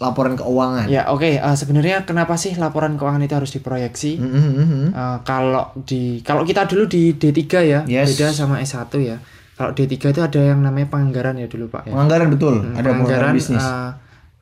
laporan 0.00 0.32
keuangan. 0.32 0.88
Ya 0.88 1.06
oke, 1.06 1.28
eh, 1.36 1.54
sebenarnya 1.54 2.02
kenapa 2.02 2.34
sih 2.34 2.56
laporan 2.56 2.96
keuangan 2.96 3.20
itu 3.20 3.36
harus 3.36 3.52
diproyeksi? 3.52 4.16
Mhm, 4.16 4.40
mhm. 4.56 4.82
Eh, 4.90 5.18
kalau 5.22 5.76
di 5.78 6.18
kalau 6.20 6.42
kita 6.42 6.64
dulu 6.64 6.88
di 6.88 7.12
D3 7.12 7.38
ya, 7.60 7.80
Yes. 7.84 8.16
beda 8.16 8.32
sama 8.32 8.58
S1 8.58 8.88
ya. 8.98 9.20
Kalau 9.54 9.70
D3 9.70 10.08
itu 10.08 10.18
ada 10.18 10.40
yang 10.40 10.58
namanya 10.58 10.88
penganggaran 10.88 11.36
ya 11.36 11.44
dulu, 11.44 11.68
Pak 11.68 11.84
ya. 11.84 11.92
Penganggaran 11.92 12.32
betul, 12.32 12.64
ada 12.72 12.88
penganggaran 12.90 13.32
bisnis. 13.36 13.60
eh, 13.60 13.92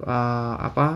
eh, 0.01 0.55
apa? 0.63 0.87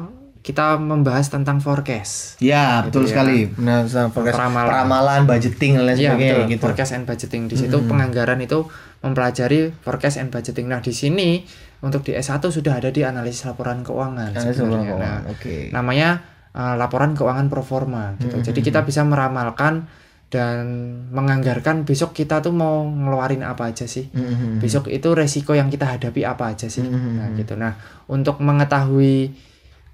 Kita 0.40 0.74
membahas 0.74 1.26
tentang 1.26 1.58
forecast. 1.58 2.38
ya, 2.38 2.82
betul 2.82 3.06
ya. 3.06 3.14
sekali. 3.14 3.46
Nah, 3.58 3.86
forecast, 3.86 4.34
Peramalan. 4.34 4.66
peramalan, 4.68 5.20
budgeting 5.24 5.74
dan 5.76 5.86
lain 5.86 5.94
sebagainya 5.96 6.34
betul, 6.36 6.50
gitu. 6.50 6.62
forecast 6.62 6.92
and 6.92 7.04
budgeting. 7.04 7.42
Di 7.46 7.54
situ 7.56 7.76
penganggaran 7.82 8.38
itu 8.38 8.66
mempelajari 9.00 9.70
forecast 9.76 10.18
and 10.18 10.30
budgeting. 10.30 10.66
Nah, 10.66 10.78
di 10.78 10.90
sini 10.90 11.46
untuk 11.82 12.06
di 12.06 12.14
S1 12.14 12.38
sudah 12.38 12.78
ada 12.78 12.94
di 12.94 13.02
analisis 13.02 13.42
laporan 13.42 13.82
keuangan 13.82 14.30
Analisis 14.32 14.54
sebenarnya. 14.62 14.94
keuangan, 14.94 15.22
Nah, 15.26 15.32
oke. 15.34 15.54
namanya 15.74 16.08
uh, 16.54 16.74
laporan 16.78 17.12
keuangan 17.18 17.46
pro 17.50 17.66
forma 17.66 18.14
gitu. 18.22 18.38
Jadi 18.38 18.60
kita 18.62 18.86
bisa 18.86 19.02
meramalkan 19.02 19.90
dan 20.32 20.64
menganggarkan 21.12 21.84
besok 21.84 22.16
kita 22.16 22.40
tuh 22.40 22.56
mau 22.56 22.88
ngeluarin 22.88 23.44
apa 23.44 23.68
aja 23.68 23.84
sih. 23.84 24.08
Mhm. 24.08 24.64
Besok 24.64 24.88
itu 24.88 25.12
resiko 25.12 25.52
yang 25.52 25.68
kita 25.68 25.84
hadapi 25.84 26.24
apa 26.24 26.56
aja 26.56 26.72
sih. 26.72 26.86
Nah, 26.86 27.36
gitu. 27.36 27.52
Nah, 27.58 27.76
untuk 28.08 28.40
mengetahui 28.40 29.34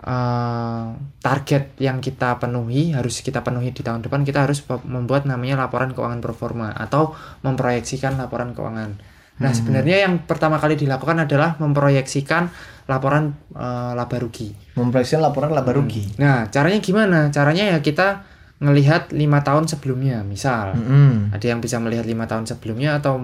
uh, 0.07 0.95
target 1.19 1.75
yang 1.83 1.99
kita 1.99 2.39
penuhi 2.39 2.95
harus 2.95 3.19
kita 3.19 3.43
penuhi 3.43 3.75
di 3.75 3.83
tahun 3.83 4.07
depan 4.07 4.23
kita 4.23 4.47
harus 4.47 4.63
membuat 4.87 5.27
namanya 5.27 5.67
laporan 5.67 5.91
keuangan 5.91 6.23
pro 6.23 6.37
forma 6.37 6.71
atau 6.71 7.17
memproyeksikan 7.43 8.15
laporan 8.15 8.55
keuangan. 8.55 9.18
Nah, 9.39 9.55
sebenarnya 9.55 10.07
yang 10.07 10.27
pertama 10.27 10.59
kali 10.59 10.75
dilakukan 10.75 11.23
adalah 11.23 11.55
memproyeksikan 11.63 12.51
laporan 12.91 13.39
uh, 13.55 13.95
laba 13.95 14.17
rugi. 14.19 14.51
Memproyeksikan 14.75 15.23
laporan 15.23 15.55
laba 15.55 15.71
rugi. 15.71 16.19
Nah, 16.19 16.51
caranya 16.51 16.79
gimana? 16.83 17.31
Caranya 17.31 17.77
ya 17.77 17.79
kita 17.79 18.27
ngelihat 18.59 19.15
lima 19.15 19.47
tahun 19.47 19.71
sebelumnya, 19.71 20.27
misal 20.27 20.75
Mhm. 20.75 21.31
ada 21.31 21.47
yang 21.47 21.63
bisa 21.63 21.79
melihat 21.79 22.03
lima 22.03 22.27
tahun 22.27 22.43
sebelumnya 22.43 22.99
atau 22.99 23.15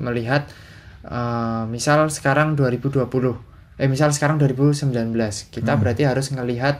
melihat 0.00 0.48
eh, 1.02 1.64
misal 1.68 2.08
sekarang 2.08 2.54
2020 2.56 3.36
eh 3.76 3.88
misal 3.90 4.14
sekarang 4.14 4.38
2019 4.38 5.50
kita 5.50 5.74
berarti 5.74 6.06
harus 6.06 6.30
ngelihat 6.30 6.78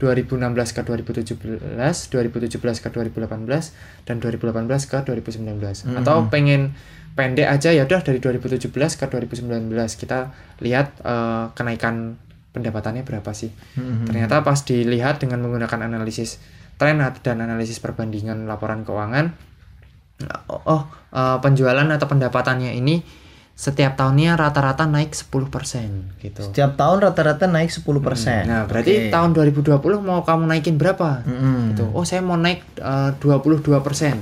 2016 0.00 0.40
ke 0.72 0.80
2017 0.80 1.76
2017 1.76 2.56
ke 2.56 2.88
2018 2.88 4.08
dan 4.08 4.16
2018 4.16 4.66
ke 4.88 4.98
2019 5.04 6.00
atau 6.00 6.16
pengen 6.32 6.72
pendek 7.12 7.46
aja 7.46 7.70
ya 7.70 7.84
udah 7.84 8.00
dari 8.00 8.18
2017 8.18 8.72
ke 8.72 9.04
2019 9.06 9.68
kita 10.00 10.32
lihat 10.64 11.04
eh, 11.04 11.44
kenaikan 11.52 12.16
pendapatannya 12.50 13.06
berapa 13.06 13.30
sih. 13.30 13.54
Ternyata 14.10 14.42
pas 14.42 14.58
dilihat 14.66 15.22
dengan 15.22 15.38
menggunakan 15.46 15.86
analisis 15.86 16.42
tren 16.80 16.98
dan 16.98 17.36
analisis 17.44 17.78
perbandingan 17.78 18.48
laporan 18.48 18.88
keuangan 18.88 19.36
oh, 20.48 20.62
oh, 20.64 20.82
eh, 21.12 21.38
penjualan 21.44 21.84
atau 21.84 22.06
pendapatannya 22.08 22.72
ini 22.76 23.04
setiap 23.60 23.92
tahunnya 23.92 24.40
rata-rata 24.40 24.88
naik 24.88 25.12
10% 25.12 26.16
gitu. 26.24 26.40
Setiap 26.48 26.80
tahun 26.80 27.04
rata-rata 27.04 27.44
naik 27.44 27.68
10%. 27.68 28.48
Nah, 28.48 28.64
berarti 28.64 28.92
Oke. 28.96 29.12
tahun 29.12 29.36
2020 29.36 30.00
mau 30.00 30.24
kamu 30.24 30.48
naikin 30.48 30.80
berapa? 30.80 31.20
Mhm. 31.28 31.76
Gitu. 31.76 31.84
Oh, 31.92 32.00
saya 32.08 32.24
mau 32.24 32.40
naik 32.40 32.64
eh, 32.80 33.12
22%. 33.20 34.16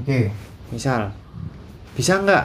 Oke. 0.00 0.32
Misal. 0.72 1.12
Bisa 1.92 2.16
nggak? 2.16 2.44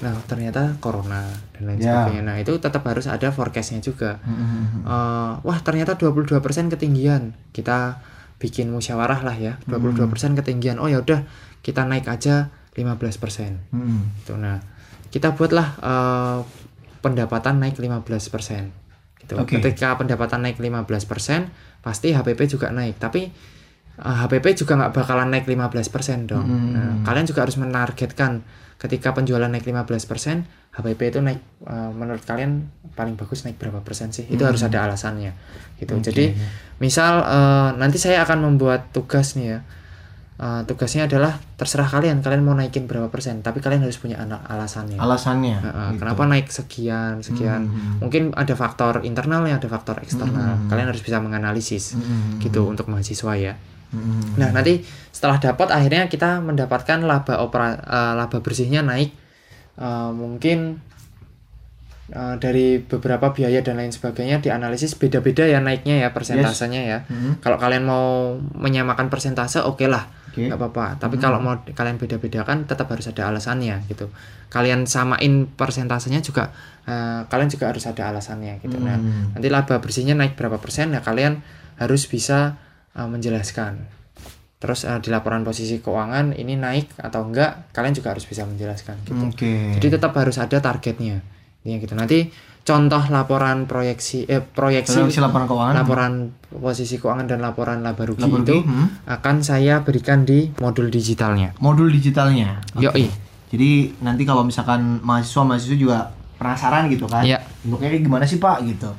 Nah, 0.00 0.16
ternyata 0.24 0.80
corona 0.80 1.28
dan 1.52 1.68
lain 1.68 1.84
Ya. 1.84 2.08
sebagainya. 2.08 2.24
Nah, 2.24 2.36
itu 2.40 2.56
tetap 2.56 2.88
harus 2.88 3.04
ada 3.04 3.28
forecastnya 3.28 3.84
juga. 3.84 4.16
Mhm. 4.24 4.88
Eh, 4.88 5.32
wah, 5.44 5.58
ternyata 5.60 6.00
22% 6.00 6.72
ketinggian. 6.72 7.36
Kita 7.52 8.00
bikin 8.40 8.72
musyawarah 8.72 9.20
lah 9.20 9.36
ya. 9.36 9.60
22% 9.68 10.40
ketinggian. 10.40 10.80
Oh, 10.80 10.88
ya 10.88 11.04
udah, 11.04 11.28
kita 11.60 11.84
naik 11.84 12.08
aja 12.08 12.48
15%. 12.72 13.60
Mhm. 13.76 14.24
gitu 14.24 14.40
nah 14.40 14.56
kita 15.12 15.36
buatlah 15.36 15.68
eh, 15.78 16.38
pendapatan 17.04 17.60
naik 17.60 17.76
15% 17.76 18.82
gitu 19.22 19.38
Oke. 19.38 19.60
ketika 19.60 19.94
pendapatan 20.00 20.42
naik 20.42 20.56
15% 20.58 21.84
pasti 21.84 22.14
HPP 22.14 22.40
juga 22.48 22.72
naik. 22.72 22.96
Tapi 22.96 23.28
eh, 24.00 24.16
HPP 24.24 24.64
juga 24.64 24.80
nggak 24.80 24.92
bakalan 24.96 25.28
naik 25.28 25.44
15% 25.44 26.32
dong. 26.32 26.46
Hmm. 26.48 26.72
nah, 26.72 26.92
kalian 27.04 27.28
juga 27.28 27.44
harus 27.44 27.60
menargetkan 27.60 28.40
ketika 28.80 29.14
penjualan 29.14 29.46
naik 29.46 29.62
15% 29.62 30.74
HPP 30.74 31.00
itu 31.12 31.20
naik 31.20 31.40
eh, 31.68 31.90
menurut 31.92 32.24
kalian 32.24 32.72
paling 32.96 33.14
bagus 33.20 33.44
naik 33.44 33.60
berapa 33.60 33.84
persen 33.84 34.10
sih? 34.16 34.24
Itu 34.32 34.48
harus 34.48 34.64
ada 34.64 34.88
alasannya. 34.88 35.36
Gitu. 35.76 35.92
Jadi 36.00 36.32
misal 36.80 37.20
eh, 37.20 37.70
nanti 37.76 38.00
saya 38.00 38.24
akan 38.24 38.48
membuat 38.48 38.88
tugas 38.96 39.36
nih 39.36 39.58
ya 39.58 39.60
Eh, 40.42 40.62
tugasnya 40.66 41.06
adalah 41.06 41.38
terserah 41.54 41.86
kalian 41.86 42.18
kalian 42.18 42.42
mau 42.42 42.50
naikin 42.52 42.90
berapa 42.90 43.06
persen 43.06 43.40
tapi 43.40 43.62
kalian 43.62 43.78
harus 43.80 43.94
punya 43.94 44.18
ana- 44.18 44.42
alasannya 44.42 44.98
Alasannya. 44.98 45.54
Heeh, 45.56 45.88
gitu. 45.88 46.00
kenapa 46.02 46.22
naik 46.26 46.50
sekian 46.50 47.22
sekian 47.22 47.70
Hmm. 47.70 48.02
mungkin 48.02 48.34
ada 48.34 48.50
faktor 48.52 49.00
internalnya 49.02 49.56
ada 49.56 49.68
faktor 49.68 50.02
eksternal 50.02 50.66
kalian 50.66 50.90
harus 50.90 50.98
bisa 50.98 51.22
menganalisis 51.22 51.94
Hmm. 51.94 52.42
gitu 52.42 52.66
untuk 52.66 52.90
mahasiswa 52.90 53.38
ya 53.38 53.54
Mhm. 53.88 54.34
nah 54.34 54.50
nanti 54.50 54.82
setelah 55.08 55.38
dapat 55.38 55.70
akhirnya 55.70 56.10
kita 56.10 56.40
mendapatkan 56.40 56.98
laba 57.00 57.38
opera 57.38 57.78
eh, 57.78 58.12
laba 58.12 58.38
bersihnya 58.38 58.82
naik 58.82 59.14
Eh, 59.72 60.10
mungkin 60.12 60.84
eh, 62.12 62.34
dari 62.36 62.78
beberapa 62.78 63.32
biaya 63.32 63.60
dan 63.60 63.76
lain 63.76 63.88
sebagainya 63.88 64.38
dianalisis 64.38 64.94
beda-beda 64.94 65.42
ya 65.42 65.58
naiknya 65.58 65.96
ya 65.98 66.08
persentasenya 66.10 66.80
ya. 66.82 66.98
Mhm. 67.08 67.40
kalau 67.40 67.56
kalian 67.56 67.82
mau 67.82 68.36
menyamakan 68.54 69.08
persentase 69.08 69.58
oke 69.58 69.88
lah 69.88 70.06
Oke. 70.28 70.48
nggak 70.48 70.56
apa-apa. 70.56 70.96
Tapi 70.96 71.16
kalau 71.18 71.36
mau 71.38 71.60
kalian 71.60 71.96
beda-bedakan 71.96 72.64
tetap 72.64 72.88
harus 72.88 73.04
ada 73.04 73.28
alasannya 73.28 73.84
gitu. 73.84 74.08
Kalian 74.48 74.84
samain 74.84 75.44
persentasenya 75.46 76.20
juga 76.20 76.48
eh, 76.82 77.20
kalian 77.26 77.48
juga 77.48 77.68
harus 77.68 77.84
ada 77.84 78.08
alasannya 78.08 78.56
gitu. 78.58 78.76
Nah 78.76 78.96
Hmm. 78.96 79.36
nanti 79.36 79.48
laba 79.48 79.76
bersihnya 79.78 80.12
naik 80.12 80.32
berapa 80.34 80.56
persen 80.56 80.92
ya 80.92 81.00
kalian 81.00 81.44
harus 81.76 82.04
bisa 82.06 82.56
eh, 82.92 83.04
menjelaskan. 83.04 83.84
Terus 84.56 84.84
eh, 84.84 84.98
di 85.00 85.10
laporan 85.10 85.42
posisi 85.42 85.78
keuangan 85.78 86.32
ini 86.32 86.54
naik 86.56 86.96
atau 86.96 87.24
enggak 87.24 87.68
kalian 87.72 87.92
juga 87.92 88.16
harus 88.16 88.24
bisa 88.24 88.44
menjelaskan 88.44 88.94
gitu. 89.04 89.24
Oke. 89.28 89.76
jadi 89.76 89.96
tetap 89.96 90.12
harus 90.14 90.38
ada 90.38 90.58
targetnya 90.58 91.20
Intinya 91.62 91.78
gitu 91.78 91.94
nanti 91.94 92.18
contoh 92.62 93.02
laporan 93.10 93.66
proyeksi 93.70 94.26
eh 94.26 94.42
proyeksi 94.42 94.98
Proyeksi 94.98 95.18
laporan 95.22 95.46
keuangan. 95.46 95.74
laporan 95.82 96.12
posisi 96.50 96.98
keuangan 96.98 97.26
dan 97.30 97.38
laporan 97.42 97.86
laba 97.86 98.02
rugi 98.02 98.22
Laba 98.22 98.38
rugi, 98.42 98.50
itu 98.50 98.58
hmm. 98.62 98.86
akan 99.06 99.36
saya 99.42 99.82
berikan 99.86 100.26
di 100.26 100.50
modul 100.58 100.90
digitalnya. 100.90 101.54
modul 101.62 101.90
digitalnya. 101.90 102.58
Yoi. 102.78 103.06
Jadi 103.52 103.94
nanti 104.00 104.22
kalau 104.24 104.42
misalkan 104.42 104.98
mahasiswa-mahasiswa 105.04 105.76
juga 105.78 105.98
penasaran 106.40 106.90
gitu 106.90 107.06
kan. 107.06 107.22
Iya. 107.22 107.42
Bentuknya 107.62 107.88
kayak 107.94 108.04
gimana 108.06 108.24
sih 108.26 108.42
Pak 108.42 108.58
gitu. 108.66 108.90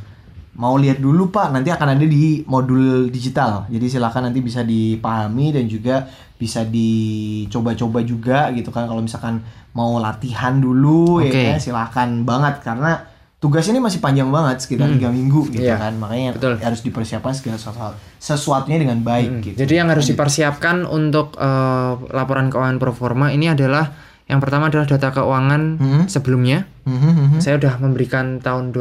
Mau 0.54 0.78
lihat 0.78 0.98
dulu 0.98 1.28
Pak, 1.28 1.50
nanti 1.50 1.68
akan 1.68 1.98
ada 1.98 2.06
di 2.06 2.46
modul 2.46 3.10
digital. 3.10 3.66
Jadi 3.68 3.90
silakan 3.90 4.30
nanti 4.30 4.38
bisa 4.38 4.62
dipahami 4.62 5.50
dan 5.50 5.66
juga 5.66 6.06
bisa 6.36 6.62
dicoba-coba 6.64 8.00
juga 8.02 8.52
gitu 8.52 8.70
kan 8.70 8.84
kalau 8.84 9.00
misalkan 9.00 9.42
mau 9.72 9.98
latihan 9.98 10.54
dulu 10.56 11.20
Oke. 11.20 11.32
ya 11.32 11.56
kan 11.56 11.58
silakan 11.58 12.10
banget 12.22 12.60
karena 12.62 13.00
tugas 13.40 13.66
ini 13.66 13.80
masih 13.80 14.00
panjang 14.00 14.28
banget 14.28 14.60
sekitar 14.60 14.88
tiga 14.90 15.10
minggu 15.10 15.50
gitu 15.50 15.64
Iya, 15.64 15.76
kan 15.78 15.96
makanya 15.98 16.36
betul. 16.36 16.56
harus 16.58 16.80
dipersiapkan 16.82 17.34
segala 17.34 17.58
sesuatu 17.58 17.96
sesuatunya 18.18 18.78
dengan 18.78 19.00
baik 19.00 19.30
gitu. 19.42 19.56
Jadi 19.58 19.74
yang 19.74 19.88
harus 19.88 20.06
dipersiapkan 20.06 20.84
untuk 20.84 21.36
eh, 21.36 21.92
laporan 22.10 22.48
keuangan 22.48 22.78
pro 22.78 22.92
forma 22.92 23.32
ini 23.32 23.48
adalah 23.48 23.92
yang 24.24 24.40
pertama 24.40 24.68
adalah 24.68 24.86
data 24.86 25.12
keuangan 25.12 25.62
Hmm. 25.76 26.04
sebelumnya. 26.08 26.64
Mhm, 26.84 27.12
mhm. 27.36 27.40
Saya 27.40 27.56
udah 27.58 27.80
memberikan 27.80 28.40
tahun 28.40 28.72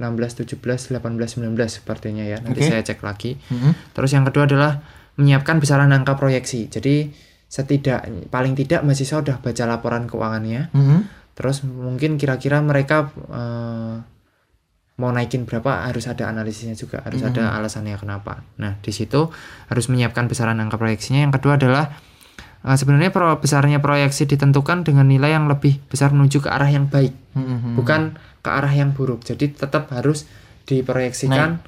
2016, 0.00 0.48
17, 0.48 0.96
18, 0.96 1.44
19 1.44 1.68
sepertinya 1.68 2.24
ya. 2.24 2.40
Nanti 2.40 2.64
Oke. 2.64 2.68
saya 2.72 2.80
cek 2.80 3.04
lagi. 3.04 3.36
Mhm. 3.36 3.92
Terus 3.92 4.10
yang 4.16 4.24
kedua 4.24 4.48
adalah 4.48 4.80
menyiapkan 5.20 5.60
besaran 5.60 5.92
angka 5.92 6.16
proyeksi. 6.16 6.72
Jadi 6.72 7.12
setidak 7.50 8.08
paling 8.32 8.56
tidak 8.56 8.80
mahasiswa 8.86 9.20
udah 9.20 9.36
baca 9.44 9.64
laporan 9.68 10.08
keuangannya. 10.08 10.72
Mhm. 10.72 10.98
Terus 11.36 11.62
mungkin 11.68 12.16
kira-kira 12.16 12.64
mereka 12.64 13.12
eh, 13.12 13.96
mau 15.00 15.10
naikin 15.16 15.48
berapa 15.48 15.88
harus 15.88 16.04
ada 16.04 16.28
analisisnya 16.28 16.76
juga, 16.76 17.00
harus 17.00 17.24
ada 17.24 17.56
alasannya 17.56 17.96
kenapa. 17.96 18.44
Nah, 18.60 18.76
di 18.84 18.92
situ 18.92 19.32
harus 19.72 19.88
menyiapkan 19.88 20.28
besaran 20.28 20.60
angka 20.60 20.76
proyeksinya. 20.76 21.24
Yang 21.24 21.40
kedua 21.40 21.56
adalah 21.56 21.84
eh, 22.62 22.74
sebenarnya 22.74 23.08
pro, 23.08 23.28
besarnya 23.36 23.78
proyeksi 23.78 24.24
ditentukan 24.24 24.82
dengan 24.82 25.04
nilai 25.04 25.30
yang 25.30 25.46
lebih 25.46 25.80
besar 25.84 26.10
menuju 26.10 26.40
ke 26.40 26.48
arah 26.48 26.66
yang 26.66 26.86
baik, 26.86 27.12
Mhm. 27.32 27.74
bukan 27.74 28.00
ke 28.38 28.48
arah 28.48 28.70
yang 28.70 28.90
buruk. 28.90 29.22
Jadi 29.22 29.50
tetap 29.50 29.88
harus 29.90 30.24
diproyeksikan 30.64 31.60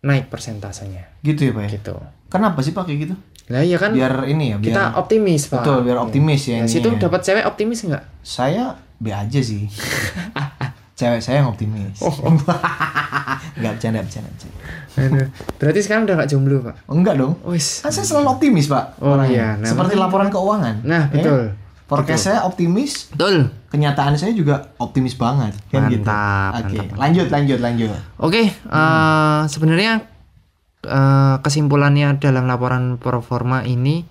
naik, 0.00 0.28
persentasenya 0.28 1.08
Gitu 1.20 1.48
ya 1.48 1.52
Pak 1.52 1.62
ya? 1.64 1.70
gitu. 1.74 1.94
Kenapa 2.28 2.60
sih 2.60 2.70
Pak 2.70 2.84
kayak 2.84 2.98
gitu? 3.02 3.14
Lah 3.48 3.60
iya 3.60 3.76
kan 3.76 3.90
Biar 3.90 4.24
ini 4.24 4.52
ya, 4.52 4.56
biar 4.56 4.68
kita 4.68 4.82
optimis, 4.94 5.48
Pak. 5.48 5.60
Betul, 5.60 5.78
biar 5.82 5.98
optimis 5.98 6.42
ya 6.44 6.54
Nah, 6.54 6.60
ini 6.60 6.70
situ 6.70 6.84
ya. 6.86 7.00
dapat 7.00 7.20
cewek 7.22 7.44
optimis 7.44 7.78
nggak? 7.82 8.04
saya 8.20 8.76
B 8.98 9.08
aja 9.08 9.40
sih. 9.40 9.70
Cewek 10.98 11.22
saya 11.22 11.40
yang 11.40 11.48
optimis. 11.48 12.02
Oh, 12.02 12.10
Enggak 13.54 13.72
bercanda, 13.72 14.02
bercanda, 14.02 14.28
bercanda. 14.28 14.56
Aduh. 14.98 15.26
Berarti 15.56 15.80
sekarang 15.80 16.02
udah 16.04 16.14
gak 16.16 16.28
jomblo, 16.28 16.58
Pak? 16.60 16.74
Oh, 16.84 16.94
enggak 16.94 17.14
dong. 17.14 17.38
Wis. 17.44 17.80
Kan 17.80 17.90
saya 17.90 18.02
selalu 18.04 18.26
optimis, 18.28 18.66
Pak. 18.66 18.98
Oh, 18.98 19.14
orangnya. 19.14 19.30
iya. 19.30 19.48
Nah, 19.56 19.68
Seperti 19.68 19.94
makanya- 19.94 20.04
laporan 20.04 20.28
keuangan. 20.28 20.74
Nah, 20.82 21.02
Ya. 21.06 21.14
betul. 21.14 21.42
Forecast 21.88 22.22
saya 22.26 22.44
optimis, 22.44 23.08
Betul. 23.08 23.48
kenyataan 23.70 24.12
saya 24.12 24.36
juga 24.36 24.76
optimis 24.76 25.16
banget. 25.16 25.56
Kan 25.72 25.88
gitu. 25.88 26.04
Mantap, 26.04 26.52
Oke, 26.60 26.76
mantap. 26.76 26.96
lanjut, 26.98 27.26
lanjut, 27.30 27.58
lanjut. 27.62 27.90
Oke, 28.18 28.42
eh, 28.52 29.40
sebenarnya 29.46 29.92
eh, 30.80 31.36
kesimpulannya 31.40 32.18
dalam 32.18 32.44
laporan 32.44 32.98
performa 32.98 33.64
ini 33.64 34.04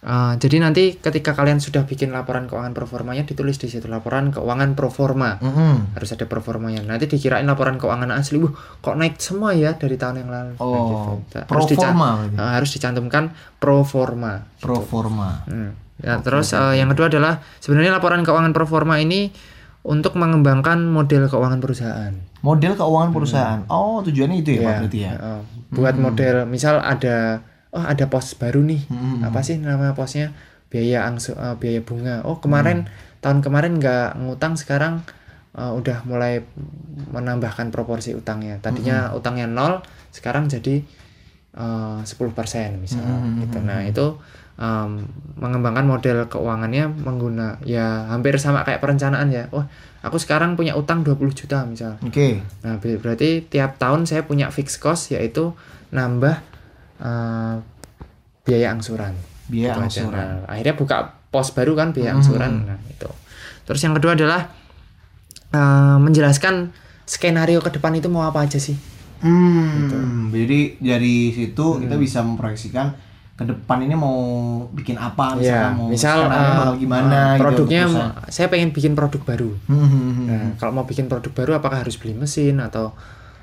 eh, 0.00 0.32
jadi 0.34 0.56
nanti 0.60 0.96
ketika 0.96 1.32
kalian 1.32 1.58
sudah 1.58 1.82
bikin 1.82 2.08
laporan 2.08 2.44
keuangan 2.44 2.70
performanya 2.70 3.22
ditulis 3.22 3.56
di 3.56 3.66
situ 3.66 3.84
laporan 3.84 4.30
keuangan 4.30 4.72
performa. 4.72 5.36
Mm-mm. 5.38 5.92
Harus 5.92 6.10
ada 6.10 6.24
performanya. 6.24 6.80
Nanti 6.82 7.04
dikirain 7.06 7.44
laporan 7.44 7.76
keuangan 7.76 8.08
asli, 8.10 8.38
"Wah, 8.38 8.50
kok 8.78 8.94
naik 8.94 9.16
semua 9.16 9.52
ya 9.52 9.72
dari 9.72 9.94
tahun 9.94 10.16
yang 10.18 10.30
lalu." 10.30 10.52
Nah, 10.52 10.62
Oh, 10.62 11.20
gitu. 11.22 11.38
pro 11.44 11.60
dica- 11.62 11.84
forma 11.86 12.08
berarti. 12.18 12.36
eh, 12.38 12.52
harus 12.54 12.70
dicantumkan 12.70 13.24
pro 13.54 13.82
forma. 13.82 14.32
Pro 14.56 14.80
forma. 14.80 15.44
Hmm. 15.44 15.76
Ya, 15.98 16.16
terus 16.18 16.52
eh, 16.52 16.74
yang 16.74 16.88
kedua 16.88 17.08
adalah 17.08 17.32
sebenarnya 17.58 17.92
laporan 17.92 18.20
keuangan 18.20 18.50
performa 18.50 18.96
ini 18.96 19.28
untuk 19.82 20.12
mengembangkan 20.14 20.80
model 20.82 21.24
keuangan 21.26 21.56
perusahaan. 21.56 22.12
Model 22.40 22.72
keuangan 22.72 23.10
perusahaan. 23.10 23.60
Oh, 23.66 24.00
tujuannya 24.00 24.36
itu 24.38 24.56
ya, 24.56 24.60
Pak 24.62 24.76
berarti 24.80 24.98
ya. 24.98 25.12
heeh. 25.12 25.40
buat 25.70 25.94
model 25.94 26.36
misal 26.46 26.80
ada 26.80 27.44
oh 27.70 27.82
ada 27.82 28.06
pos 28.06 28.34
baru 28.34 28.60
nih. 28.62 28.82
Hmm. 28.86 29.22
Apa 29.22 29.40
sih 29.40 29.58
nama 29.58 29.94
posnya? 29.94 30.34
Biaya 30.70 31.06
angsu 31.06 31.34
eh, 31.34 31.54
biaya 31.58 31.80
bunga. 31.82 32.22
Oh, 32.22 32.38
kemarin 32.38 32.86
tahun 33.20 33.42
kemarin 33.42 33.78
nggak 33.78 34.18
ngutang 34.22 34.54
sekarang 34.54 35.02
eh, 35.54 35.72
udah 35.74 36.02
mulai 36.06 36.42
menambahkan 37.10 37.70
proporsi 37.70 38.14
utangnya. 38.14 38.58
Tadinya 38.58 39.10
utangnya 39.14 39.46
nol, 39.50 39.82
sekarang 40.10 40.46
jadi 40.46 40.82
eh, 41.54 41.98
10% 42.02 42.06
misalnya 42.78 43.16
gitu. 43.42 43.58
Nah, 43.62 43.82
itu 43.82 44.06
em, 44.60 45.08
mengembangkan 45.40 45.88
model 45.88 46.28
keuangannya 46.28 46.84
mengguna 46.86 47.56
ya 47.64 48.06
hampir 48.12 48.36
sama 48.36 48.62
kayak 48.62 48.78
perencanaan 48.78 49.32
ya. 49.32 49.48
Oh, 49.50 49.64
aku 50.04 50.20
sekarang 50.20 50.54
punya 50.54 50.76
utang 50.76 51.02
20 51.02 51.16
juta 51.34 51.64
misal. 51.66 51.96
Oke. 52.04 52.44
Nah, 52.62 52.76
ber- 52.78 53.00
berarti 53.00 53.42
tiap 53.42 53.80
tahun 53.80 54.04
saya 54.06 54.22
punya 54.22 54.52
fixed 54.52 54.78
cost 54.78 55.10
yaitu 55.10 55.56
nambah 55.90 56.38
eh, 57.00 57.54
biaya 58.42 58.68
angsuran. 58.70 59.16
Biaya 59.46 59.72
Gitu 59.72 59.78
aja. 59.78 59.84
angsuran. 60.04 60.14
Nah, 60.14 60.46
akhirnya 60.46 60.74
buka 60.74 60.96
pos 61.26 61.50
baru 61.50 61.72
kan 61.74 61.90
biaya 61.90 62.12
angsuran. 62.12 62.66
Nah, 62.66 62.78
itu. 62.86 63.08
Terus 63.64 63.80
yang 63.80 63.94
kedua 63.94 64.14
adalah 64.14 64.50
eh, 65.50 65.96
menjelaskan 65.98 66.70
skenario 67.04 67.58
ke 67.58 67.70
depan 67.72 67.90
itu 67.92 68.06
mau 68.06 68.22
apa 68.22 68.42
aja 68.42 68.56
sih? 68.56 68.78
Hmm, 69.20 70.32
jadi 70.32 70.80
dari 70.80 71.28
situ 71.30 71.64
kita 71.76 71.94
bisa 71.94 72.20
memproyeksikan 72.20 72.88
ke 73.34 73.44
depan 73.46 73.80
ini 73.80 73.92
mau 73.92 74.16
bikin 74.70 74.96
apa 74.96 75.32
misalnya 75.34 75.64
Ya, 75.66 75.72
mau 75.72 75.88
misal 75.88 76.16
skenarionya 76.20 76.40
eh, 76.46 76.56
bakal 76.56 76.74
gimana 76.76 77.08
eh, 77.10 77.24
gitu 77.26 77.42
produknya 77.42 77.82
perusahaan. 77.82 78.30
saya 78.30 78.46
pengen 78.48 78.70
bikin 78.70 78.92
produk 78.92 79.20
baru. 79.22 79.50
Hmm, 79.66 79.76
hmm, 79.78 79.90
hmm. 79.90 80.26
Nah, 80.26 80.44
kalau 80.56 80.72
mau 80.72 80.84
bikin 80.84 81.04
produk 81.04 81.32
baru 81.34 81.50
apakah 81.54 81.80
harus 81.80 81.96
beli 81.96 82.12
mesin 82.12 82.60
atau 82.60 82.96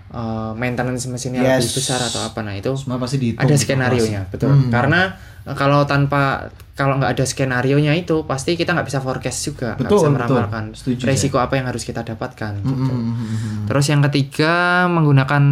eh, 0.10 0.52
maintenance 0.54 1.06
mesinnya 1.06 1.42
Yes. 1.42 1.62
lebih 1.62 1.74
besar 1.78 2.00
atau 2.00 2.22
apa? 2.24 2.40
Nah, 2.40 2.54
itu 2.54 2.72
Semua 2.74 2.96
pasti 2.96 3.18
dihitung 3.18 3.42
ada 3.42 3.52
di 3.52 3.60
skenario 3.60 4.04
nya 4.04 4.22
betul 4.26 4.50
Hmm. 4.50 4.70
karena 4.70 5.14
eh, 5.44 5.54
kalau 5.54 5.84
tanpa 5.84 6.48
kalau 6.74 6.96
nggak 6.96 7.12
ada 7.12 7.24
skenario 7.24 7.76
nya 7.76 7.92
itu 7.92 8.22
pasti 8.24 8.54
kita 8.54 8.72
nggak 8.72 8.86
bisa 8.86 9.00
forecast 9.00 9.40
juga 9.44 9.74
nggak 9.74 9.84
Betul, 9.84 9.98
bisa 9.98 10.08
betul. 10.08 10.14
meramalkan 10.14 10.64
Setuju, 10.72 11.04
resiko 11.04 11.38
apa 11.38 11.54
yang 11.54 11.66
harus 11.66 11.82
kita 11.82 12.02
dapatkan 12.02 12.54
Hmm, 12.56 12.68
gitu. 12.68 12.94
hmm, 12.94 13.12
hmm, 13.12 13.28
hmm. 13.28 13.64
terus 13.66 13.86
yang 13.86 14.00
ketiga 14.02 14.54
menggunakan 14.88 15.44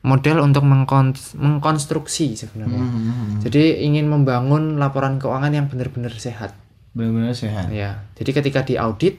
model 0.00 0.38
untuk 0.40 0.62
mengkon- 0.62 1.16
mengkonstruksi 1.34 2.32
sebenarnya 2.34 2.78
Hmm, 2.78 3.40
jadi 3.40 3.80
ingin 3.80 4.06
membangun 4.06 4.76
laporan 4.76 5.16
keuangan 5.16 5.50
yang 5.50 5.66
benar-benar 5.66 6.12
sehat 6.12 6.54
Benar-benar 6.90 7.32
sehat. 7.32 7.66
ya 7.68 8.04
jadi 8.14 8.30
ketika 8.32 8.60
diaudit 8.62 9.18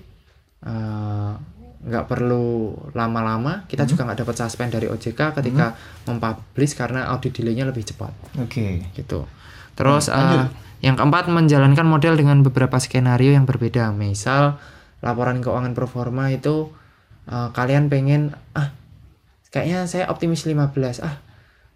eh, 0.61 1.31
nggak 1.79 2.05
perlu 2.05 2.69
lama-lama 2.91 3.63
kita 3.65 3.83
Hmm. 3.83 3.89
juga 3.89 4.01
nggak 4.03 4.19
dapat 4.21 4.35
suspend 4.37 4.69
dari 4.69 4.85
OJK 4.85 5.31
ketika 5.33 5.79
mempublish 6.03 6.75
karena 6.75 7.07
audit 7.07 7.31
delay-nya 7.31 7.63
lebih 7.63 7.83
cepat 7.83 8.11
Oke. 8.35 8.83
gitu. 8.91 9.23
Terus 9.73 10.07
lanjut. 10.07 10.43
eh, 10.43 10.45
yang 10.81 10.95
keempat 10.95 11.27
menjalankan 11.27 11.83
model 11.83 12.15
dengan 12.15 12.39
beberapa 12.39 12.75
skenario 12.75 13.31
yang 13.31 13.43
berbeda. 13.43 13.91
Misal 13.91 14.59
laporan 14.99 15.39
keuangan 15.39 15.71
performa 15.71 16.27
itu 16.29 16.67
eh, 17.25 17.49
kalian 17.49 17.87
pengen 17.87 18.35
ah 18.51 18.75
kayaknya 19.47 19.85
saya 19.85 20.05
optimis 20.07 20.43
15 20.43 20.99
ah 20.99 21.15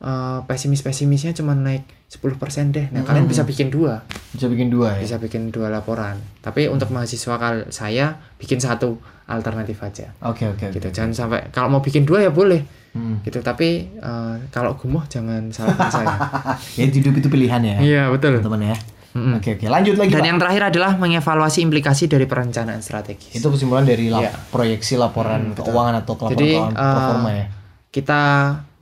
eh, 0.04 0.40
pesimis-pesimisnya 0.44 1.32
cuma 1.34 1.54
naik 1.54 1.88
10% 2.08 2.30
deh. 2.70 2.86
Nah, 2.90 3.02
kalian 3.02 3.26
bisa 3.26 3.42
bikin 3.42 3.68
dua, 3.68 4.04
Bisa 4.30 4.46
bikin 4.46 4.68
dua 4.68 4.94
ya. 4.94 5.02
bisa 5.02 5.18
bikin 5.18 5.50
dua 5.50 5.68
laporan. 5.68 6.14
Tapi 6.38 6.68
untuk 6.68 6.90
mahasiswa 6.90 7.36
kal 7.36 7.56
saya 7.70 8.12
bikin 8.36 8.60
satu 8.60 9.00
alternatif 9.26 9.80
aja. 9.80 10.12
Oke, 10.22 10.46
oke, 10.46 10.68
oke. 10.68 10.76
Gitu. 10.76 10.88
Jangan 10.90 11.12
sampai 11.12 11.50
kalau 11.50 11.70
mau 11.70 11.82
bikin 11.82 12.04
dua 12.04 12.22
ya 12.22 12.30
boleh. 12.30 12.62
Hmm. 12.94 13.18
Gitu. 13.22 13.40
Tapi 13.40 13.70
eh, 13.90 14.36
kalau 14.50 14.76
gumoh 14.76 15.02
jangan 15.08 15.50
salahkan 15.50 15.90
saya. 15.90 16.16
Ya 16.78 16.86
hidup 16.86 17.16
itu 17.16 17.28
pilihan 17.28 17.60
ya, 17.60 17.76
Iya, 17.80 18.04
betul. 18.10 18.38
teman 18.38 18.62
ya. 18.62 18.78
Mm-mm. 19.14 19.38
Oke, 19.38 19.54
oke. 19.54 19.66
Lanjut 19.68 19.94
lagi, 19.96 20.10
Dan 20.10 20.20
Pak. 20.20 20.28
yang 20.28 20.40
terakhir 20.40 20.64
adalah 20.68 20.92
mengevaluasi 20.96 21.62
implikasi 21.62 22.06
dari 22.06 22.26
perencanaan 22.26 22.82
strategis. 22.82 23.30
Itu 23.32 23.48
kesimpulan 23.48 23.86
dari 23.86 24.10
lap- 24.10 24.22
Iya. 24.22 24.34
proyeksi 24.50 24.98
laporan 24.98 25.54
keuangan 25.54 26.02
atau 26.02 26.14
laporan 26.16 26.32
Jadi 26.34 26.50
keuangan 26.52 26.74
eh, 26.76 26.94
performa 26.94 27.30
ya. 27.32 27.46
kita 27.90 28.22
mm, 28.58 28.73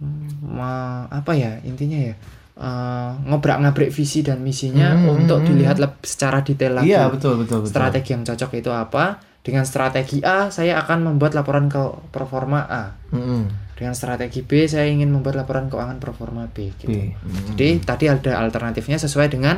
ma- 0.42 1.06
apa 1.08 1.32
ya 1.32 1.62
intinya 1.62 2.00
ya 2.02 2.14
eh, 2.54 3.12
ngobrak-ngabrik 3.24 3.90
visi 3.90 4.22
dan 4.22 4.42
misinya 4.42 4.94
Hmm, 4.94 5.18
untuk 5.20 5.42
hmm, 5.42 5.48
dilihat 5.48 5.78
leb- 5.78 6.02
secara 6.02 6.42
detail 6.42 6.78
lagi. 6.78 6.90
Iya, 6.90 7.08
betul, 7.08 7.38
betul, 7.38 7.62
betul. 7.62 7.72
Strategi 7.72 8.10
yang 8.12 8.24
cocok 8.24 8.52
itu 8.56 8.70
apa? 8.70 9.06
Dengan 9.42 9.66
strategi 9.66 10.22
A 10.22 10.50
saya 10.50 10.78
akan 10.78 11.02
membuat 11.08 11.34
laporan 11.34 11.66
ke 11.66 11.82
performa 12.10 12.62
A. 12.64 12.94
Mm-mm. 13.10 13.50
Dengan 13.74 13.98
strategi 13.98 14.42
B 14.42 14.70
saya 14.70 14.86
ingin 14.86 15.10
membuat 15.10 15.34
laporan 15.36 15.66
keuangan 15.66 15.98
performa 15.98 16.46
B. 16.46 16.70
Gitu. 16.72 16.86
B. 16.86 17.10
Mm. 17.10 17.58
Jadi 17.58 17.72
tadi 17.82 18.06
ada 18.06 18.38
alternatifnya 18.38 18.98
sesuai 18.98 19.28
dengan 19.28 19.58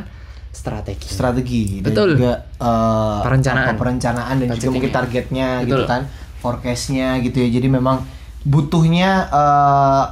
strategi. 0.50 1.10
strategi 1.10 1.82
dan 1.82 1.92
Betul. 1.92 2.10
juga 2.16 2.34
eh, 2.40 3.20
Perencanaan. 3.20 3.74
perencanaan 3.74 4.36
dan 4.38 4.54
juga 4.54 4.70
mungkin 4.72 4.92
targetnya 4.94 5.48
gitu 5.66 5.82
Betul. 5.82 5.90
kan 5.90 6.02
forecastnya 6.38 7.18
gitu 7.20 7.42
ya 7.42 7.50
jadi 7.52 7.68
memang 7.70 8.06
butuhnya 8.44 9.12
eh, 9.28 10.04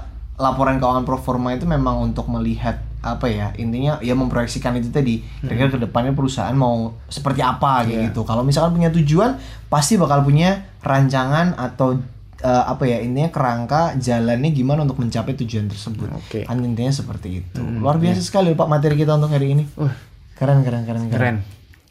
laporan 0.42 0.76
keuangan 0.76 1.04
performa 1.04 1.54
itu 1.54 1.64
memang 1.64 2.02
untuk 2.02 2.26
melihat 2.28 2.82
apa 3.00 3.26
ya 3.26 3.50
intinya 3.56 3.98
ya 4.00 4.14
memproyeksikan 4.14 4.74
itu 4.76 4.90
tadi 4.90 5.22
kira-kira 5.40 5.70
ke 5.72 5.80
depannya 5.80 6.12
perusahaan 6.12 6.54
mau 6.54 6.76
seperti 7.08 7.42
apa 7.42 7.82
kayak 7.82 7.90
Iya. 7.90 8.02
gitu 8.08 8.22
kalau 8.24 8.42
misalkan 8.42 8.76
punya 8.76 8.90
tujuan 8.92 9.38
pasti 9.68 9.96
bakal 9.96 10.22
punya 10.22 10.62
rancangan 10.82 11.54
atau 11.56 11.98
eh, 12.40 12.64
apa 12.64 12.84
ya 12.84 12.98
intinya 13.00 13.30
kerangka 13.30 13.82
jalannya 13.96 14.50
gimana 14.52 14.82
untuk 14.82 14.98
mencapai 14.98 15.34
tujuan 15.36 15.66
tersebut 15.68 16.10
Oke. 16.12 16.42
kan 16.44 16.58
intinya 16.60 16.90
seperti 16.92 17.40
itu 17.40 17.62
luar 17.76 17.98
biasa 17.98 18.18
sekali 18.20 18.54
pak 18.54 18.68
materi 18.68 18.94
kita 18.96 19.14
untuk 19.14 19.30
hari 19.30 19.50
ini 19.52 19.64
Wah, 19.76 19.94
keren 20.36 20.62
keren 20.62 20.84
keren 20.84 21.06
keren. 21.08 21.38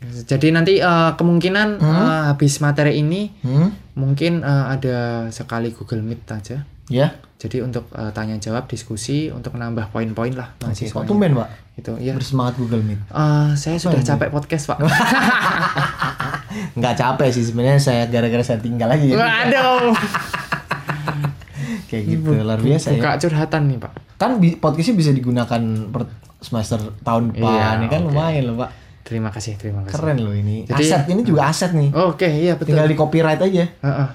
Jadi 0.00 0.48
nanti 0.48 0.78
eh, 0.78 1.10
kemungkinan 1.12 1.68
eh, 1.76 2.22
habis 2.28 2.58
materi 2.58 2.96
ini 2.96 3.34
Hmm? 3.40 3.68
mungkin 3.94 4.40
eh, 4.40 4.64
ada 4.70 4.96
sekali 5.28 5.70
Google 5.70 6.00
Meet 6.00 6.22
aja. 6.24 6.56
Ya. 6.90 7.14
Jadi 7.38 7.62
untuk 7.62 7.88
eh, 7.90 8.10
tanya 8.10 8.36
jawab 8.36 8.66
diskusi 8.66 9.30
untuk 9.30 9.54
nambah 9.54 9.88
poin-poin 9.88 10.34
lah 10.34 10.52
mahasiswa. 10.60 10.92
kok 10.92 11.08
tumben, 11.08 11.32
Pak? 11.32 11.48
Itu 11.74 11.96
ya. 11.96 12.12
Bersemangat 12.12 12.58
Google 12.58 12.82
Meet. 12.82 13.00
Eh, 13.06 13.48
saya 13.54 13.78
sudah 13.78 13.96
capek 13.96 14.28
podcast, 14.28 14.68
Pak. 14.68 14.78
Nggak 16.76 16.94
capek 16.96 17.28
sih 17.30 17.40
sebenarnya 17.42 17.80
saya 17.80 18.02
gara-gara 18.06 18.42
saya 18.42 18.58
tinggal 18.58 18.90
aja 18.90 19.00
ya. 19.00 19.16
Waduh. 19.16 19.94
Kayak 21.88 22.04
gitu, 22.06 22.30
luar 22.36 22.60
biasa 22.60 22.92
ya. 22.92 23.00
Buka 23.00 23.10
curhatan 23.18 23.62
nih, 23.66 23.78
Pak. 23.78 23.92
Kan 24.14 24.30
podcastnya 24.60 24.94
bisa 24.94 25.10
digunakan 25.10 25.62
per 25.88 26.02
semester 26.38 26.78
tahun 27.00 27.32
depan, 27.32 27.50
Iya, 27.50 27.68
ya 27.80 27.88
kan 27.88 28.00
oke. 28.00 28.08
lumayan 28.12 28.42
loh, 28.46 28.56
Pak. 28.60 28.70
Terima 29.02 29.30
kasih, 29.32 29.58
terima 29.58 29.82
kasih. 29.82 29.96
Keren 29.96 30.18
loh 30.22 30.30
ini. 30.30 30.62
Jadi- 30.62 30.86
aset 30.86 31.02
ini 31.08 31.22
juga 31.24 31.50
aset 31.50 31.72
nih. 31.72 31.90
Oke, 31.90 32.28
iya 32.28 32.54
betul. 32.54 32.76
Tinggal 32.76 32.86
di 32.86 32.94
copyright 32.94 33.40
aja. 33.40 33.64
Heeh. 33.66 34.08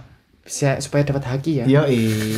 Bisa 0.45 0.77
supaya 0.77 1.01
dapat 1.03 1.25
haki 1.25 1.51
ya. 1.59 1.65
Yo, 1.65 1.81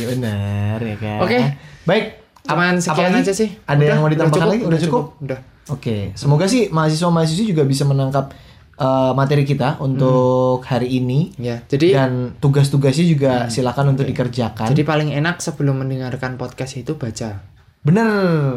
benar 0.08 0.80
ya 0.80 0.96
kan. 0.96 1.18
Oke. 1.20 1.38
Baik. 1.84 2.04
Cuman 2.42 2.74
Ap- 2.74 2.80
sekian 2.80 3.12
apalagi? 3.12 3.22
aja 3.22 3.32
sih. 3.34 3.50
Ada 3.62 3.82
yang 3.86 4.00
mau 4.00 4.08
ditambahkan 4.08 4.48
lagi? 4.48 4.62
Udah 4.64 4.80
cukup? 4.80 5.04
Udah. 5.20 5.40
Oke, 5.68 6.16
semoga 6.16 6.48
sih 6.48 6.72
mahasiswa-mahasiswi 6.72 7.44
juga 7.46 7.60
bisa 7.62 7.84
menangkap 7.84 8.32
uh, 8.74 9.12
materi 9.12 9.44
kita 9.44 9.76
untuk 9.78 10.64
hari 10.64 10.96
ini. 10.96 11.36
Ya, 11.36 11.60
jadi 11.62 11.92
dan 11.94 12.12
tugas-tugasnya 12.40 13.04
juga 13.04 13.32
silakan 13.46 13.92
untuk 13.92 14.08
dikerjakan. 14.08 14.64
jadi 14.66 14.80
paling 14.82 15.12
enak 15.12 15.36
sebelum 15.38 15.76
mendengarkan 15.78 16.34
podcast 16.34 16.72
itu 16.74 16.96
baca. 16.96 17.44
bener, 17.78 18.10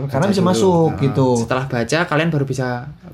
karena 0.08 0.28
Baca 0.28 0.34
bisa 0.34 0.42
dulu. 0.42 0.50
masuk 0.50 0.90
Nah, 0.90 1.02
gitu. 1.04 1.28
Setelah 1.38 1.66
baca 1.68 2.00
kalian 2.06 2.30
baru 2.32 2.46
bisa 2.48 2.68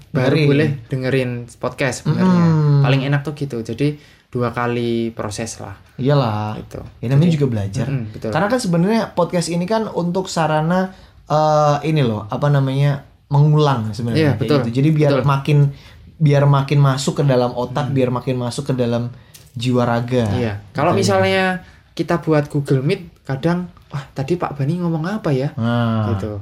baru 0.09 0.35
boleh 0.45 0.69
dengerin 0.87 1.29
podcast 1.57 2.01
sebenarnya. 2.01 2.41
Mm-mm. 2.47 2.81
Paling 2.81 3.01
enak 3.03 3.21
tuh 3.21 3.33
gitu. 3.33 3.57
Jadi 3.59 3.97
dua 4.27 4.51
kali 4.51 5.09
proses 5.11 5.57
lah 5.57 5.75
Iyalah. 5.95 6.59
itu 6.59 6.77
Ya 7.01 7.09
namanya 7.09 7.31
juga 7.33 7.47
belajar. 7.49 7.87
Mm, 7.89 8.13
betul. 8.13 8.29
Karena 8.29 8.47
kan 8.47 8.59
sebenarnya 8.59 9.01
podcast 9.11 9.47
ini 9.47 9.63
kan 9.63 9.87
untuk 9.87 10.27
sarana 10.27 10.93
eh, 11.25 11.77
ini 11.83 12.05
loh, 12.05 12.27
apa 12.27 12.47
namanya? 12.47 13.03
mengulang 13.27 13.91
sebenarnya 13.91 14.23
Iya, 14.23 14.31
betul. 14.39 14.57
gitu. 14.63 14.79
Jadi 14.79 14.89
biar 14.95 15.11
Betul. 15.19 15.27
makin 15.27 15.57
biar 16.15 16.43
makin 16.47 16.79
masuk 16.79 17.19
ke 17.19 17.23
dalam 17.23 17.51
otak, 17.51 17.91
biar 17.91 18.07
makin 18.07 18.39
masuk 18.39 18.71
ke 18.71 18.73
dalam 18.73 19.11
jiwa 19.51 19.83
raga. 19.83 20.29
Hmm. 20.29 20.37
iya 20.37 20.53
kalau 20.71 20.93
misalnya 20.93 21.65
kita 21.91 22.21
buat 22.21 22.45
Google 22.47 22.79
Meet 22.79 23.25
kadang 23.25 23.67
wah 23.89 24.05
tadi 24.13 24.37
Pak 24.37 24.53
Bani 24.53 24.77
ngomong 24.77 25.01
apa 25.09 25.33
ya 25.33 25.49
Nah, 25.57 26.13
gitu 26.13 26.37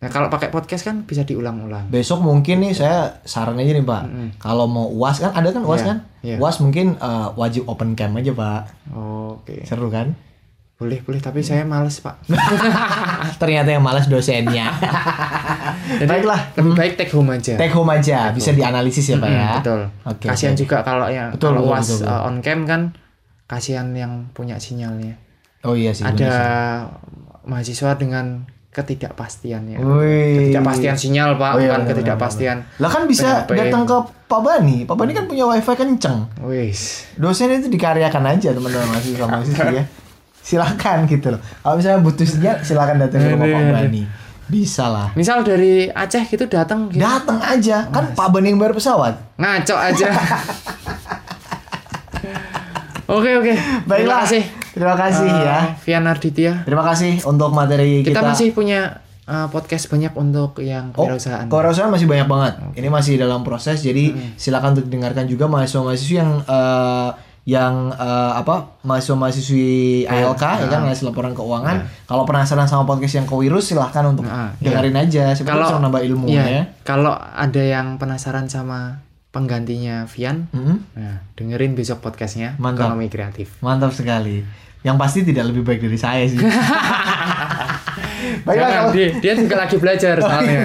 nah 0.00 0.08
kalau 0.08 0.26
pakai 0.26 0.48
podcast 0.48 0.82
kan 0.82 1.04
bisa 1.04 1.22
diulang-ulang 1.22 1.86
besok 1.86 2.20
mungkin 2.20 2.58
nih 2.58 2.72
saya 2.72 3.20
saran 3.22 3.54
aja 3.54 3.70
nih, 3.70 3.84
Pak. 3.84 4.02
Kalau 4.38 4.64
mau 4.64 4.88
UAS 4.88 5.20
kan 5.20 5.30
ada 5.30 5.48
kan 5.48 5.60
UAS 5.60 5.78
Iya, 5.78 5.86
kan? 5.86 5.98
iya. 6.20 6.36
UAS 6.36 6.56
mungkin 6.58 6.86
eh, 6.94 7.28
wajib 7.34 7.64
open 7.66 7.92
cam 7.92 8.14
aja, 8.14 8.32
Pak. 8.32 8.60
oke 8.90 9.60
Seru 9.62 9.88
kan? 9.88 10.16
boleh 10.74 10.96
boleh 10.98 11.20
tapi 11.20 11.44
saya 11.44 11.60
males 11.62 12.00
Pak 12.00 12.24
Ternyata 13.36 13.68
yang 13.68 13.84
malas 13.84 14.08
dosennya. 14.08 14.72
Jadi 16.00 16.08
Baiklah. 16.08 16.40
lebih 16.56 16.72
baik 16.72 16.92
take 16.96 17.12
home 17.12 17.28
aja 17.30 17.52
Take 17.54 17.68
home 17.70 17.90
aja, 17.90 18.32
bisa 18.32 18.50
dianalisis 18.50 19.04
ya, 19.06 19.16
Pak 19.16 19.28
Mm, 19.28 19.36
ya. 19.36 19.48
betul 19.60 19.80
Oke. 20.02 20.26
kasihan 20.26 20.56
oke. 20.56 20.60
juga 20.64 20.76
kalau 20.80 21.06
yang 21.06 21.28
Betul, 21.30 21.52
kalau 21.52 21.60
betul, 21.62 21.74
was 21.74 21.84
betul, 21.84 21.98
betul. 22.00 22.08
uh, 22.10 22.24
on 22.24 22.36
cam 22.40 22.60
kan 22.64 22.82
kasihan 23.44 23.92
yang 23.92 24.12
punya 24.32 24.56
sinyalnya 24.56 25.20
Oh 25.60 25.76
iya 25.76 25.92
sih. 25.92 26.00
ada 26.00 26.32
mahasiswa 27.42 27.92
dengan 27.94 28.48
ketidakpastiannya 28.70 29.76
Wih. 29.76 30.46
ketidakpastian 30.46 30.94
sinyal 30.94 31.34
pak 31.34 31.50
Oh 31.50 31.58
iya, 31.58 31.68
bukan 31.68 31.80
benar, 31.80 31.90
ketidakpastian 31.90 32.56
Lah 32.78 32.86
kan 32.86 33.02
bisa 33.04 33.42
PHP. 33.42 33.58
datang 33.58 33.82
ke 33.82 33.96
Pak 34.24 34.40
Bani. 34.40 34.76
Pak 34.84 34.94
Bani 34.94 35.10
kan 35.10 35.26
punya 35.26 35.42
wifi 35.44 35.74
kenceng. 35.74 36.30
wis 36.40 37.10
Dosen 37.14 37.50
itu 37.50 37.66
dikaryakan 37.66 38.22
aja 38.28 38.50
teman-teman 38.50 38.86
mahasiswa 38.88 39.26
mahasiswa 39.26 39.66
ya. 39.78 39.84
Silakan 40.40 41.04
gitu 41.04 41.30
loh. 41.30 41.40
Kalau 41.42 41.74
misalnya 41.74 41.98
butuh 42.00 42.22
sinyal 42.24 42.56
silakan 42.60 42.96
datang 42.98 43.20
ke 43.20 43.28
rumah 43.28 43.46
Pak 43.48 43.62
Bani. 43.76 44.02
Bisa 44.46 44.86
lah. 44.86 45.10
misal 45.14 45.42
dari 45.42 45.86
Aceh 45.86 46.22
gitu 46.24 46.46
datang 46.46 46.86
gitu. 46.88 46.98
Datang 46.98 47.38
aja. 47.40 47.86
Kan 47.86 48.14
Pak 48.14 48.28
Bani 48.30 48.48
yang 48.48 48.58
bayar 48.58 48.70
pesawat. 48.72 49.18
ngaco 49.34 49.74
aja 49.74 50.08
oke 53.10 53.30
oke 53.36 53.52
terima 53.52 53.82
Baiklah. 53.84 54.18
kasih 54.22 54.44
Terima 54.70 54.94
kasih 54.94 55.26
Uh, 55.26 55.42
ya. 55.42 55.58
Vian 55.76 56.04
Arditya 56.04 56.52
Terima 56.62 56.84
kasih 56.84 57.18
untuk 57.22 57.50
materi 57.50 58.00
kita, 58.00 58.16
kita. 58.16 58.22
masih 58.22 58.48
punya 58.50 59.02
uh, 59.24 59.46
podcast 59.46 59.86
banyak 59.86 60.14
untuk 60.14 60.58
yang 60.58 60.94
Oh, 60.94 61.04
kewirausahaan 61.04 61.46
kewirausahaan 61.46 61.88
masih 61.88 62.06
banyak 62.06 62.26
banget. 62.26 62.54
Ini 62.74 62.88
masih 62.88 63.14
dalam 63.16 63.40
proses, 63.40 63.80
jadi 63.80 64.10
silakan 64.34 64.74
untuk 64.74 64.86
dengarkan 64.86 65.24
juga 65.24 65.46
mahasiswa-mahasiswa 65.46 66.14
yang 66.16 66.30
eh, 66.40 67.10
yang 67.40 67.74
eh, 67.90 68.32
apa 68.36 68.78
mahasiswa-mahasiswi 68.84 69.66
ALK 70.06 70.42
ya 70.60 70.66
kan 70.68 70.80
ngasih 70.84 71.04
laporan 71.04 71.32
keuangan. 71.32 71.76
Kalau 72.04 72.22
penasaran 72.22 72.64
sama 72.64 72.84
podcast 72.84 73.16
yang 73.16 73.26
kewirus 73.26 73.64
silahkan 73.66 74.06
untuk 74.06 74.22
Nah, 74.22 74.54
iya. 74.56 74.70
dengerin 74.70 74.96
aja. 74.98 75.24
Siapa 75.34 75.50
tahu 75.50 75.62
kalau 75.68 75.82
nambah 75.82 76.02
ilmu 76.04 76.26
iya, 76.26 76.44
ya. 76.46 76.62
kalau 76.82 77.10
ada 77.16 77.58
yang 77.58 77.96
penasaran 77.96 78.46
sama 78.46 79.02
penggantinya 79.30 80.04
Vian 80.06 80.50
Hmm, 80.50 80.82
nah 80.92 81.22
dengerin 81.34 81.72
besok 81.72 82.02
podcastnya 82.02 82.58
Mantap. 82.58 82.90
ekonomi 82.90 83.06
kreatif 83.06 83.54
mantap 83.60 83.90
sekali. 83.90 84.42
Yang 84.80 84.96
pasti 84.96 85.20
tidak 85.22 85.52
lebih 85.52 85.62
baik 85.62 85.80
dari 85.80 85.94
saya 85.94 86.24
sih. 86.24 86.40
Baiklah 88.40 88.68
Jangan, 88.68 88.78
kalau 88.80 88.90
dia, 88.92 89.08
dia 89.18 89.32
juga 89.36 89.54
lagi 89.58 89.76
belajar 89.76 90.14
soalnya 90.22 90.60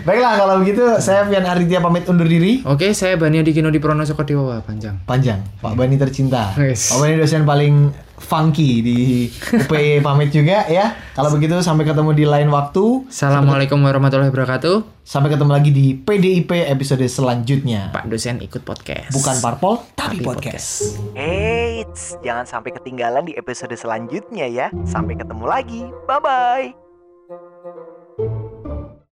Baiklah 0.00 0.32
kalau 0.36 0.54
begitu 0.58 0.84
saya 0.96 1.24
Fian 1.24 1.44
Arditya 1.44 1.80
pamit 1.80 2.04
undur 2.06 2.24
diri. 2.24 2.60
oke 2.62 2.92
saya 2.92 3.16
Bani 3.16 3.40
Adikino 3.40 3.68
di 3.68 3.76
Pronosoko 3.76 4.24
Dewa 4.24 4.60
panjang 4.60 4.96
Panjang, 5.04 5.40
Pak 5.60 5.76
Bani 5.76 5.96
tercinta. 5.96 6.56
Yes. 6.56 6.88
Pak 6.88 6.98
Bani 6.98 7.14
dosen 7.18 7.44
paling 7.44 7.74
funky 8.20 8.84
di 8.84 8.98
UP 9.32 9.72
pamit 10.04 10.30
juga 10.30 10.68
ya. 10.68 10.94
Kalau 11.16 11.32
begitu 11.32 11.56
sampai 11.64 11.88
ketemu 11.88 12.12
di 12.12 12.24
lain 12.28 12.52
waktu. 12.52 13.08
Assalamualaikum 13.08 13.80
warahmatullahi 13.80 14.30
wabarakatuh 14.30 15.00
Sampai 15.02 15.34
ketemu 15.34 15.50
lagi 15.50 15.70
di 15.74 15.98
PDIP 15.98 16.70
episode 16.70 17.02
selanjutnya. 17.10 17.90
Pak 17.90 18.06
dosen 18.06 18.38
ikut 18.38 18.62
podcast 18.62 19.10
Bukan 19.10 19.42
parpol, 19.42 19.82
tapi, 19.98 20.22
Tapi 20.22 20.28
podcast. 20.28 21.00
Eits, 21.18 22.14
jangan 22.22 22.46
sampai 22.46 22.70
ketinggalan 22.78 23.26
di 23.26 23.34
episode 23.34 23.74
selanjutnya 23.74 24.46
ya. 24.46 24.70
Sampai 24.86 25.18
ketemu 25.18 25.44
lagi. 25.50 25.82
Bye-bye. 26.06 26.89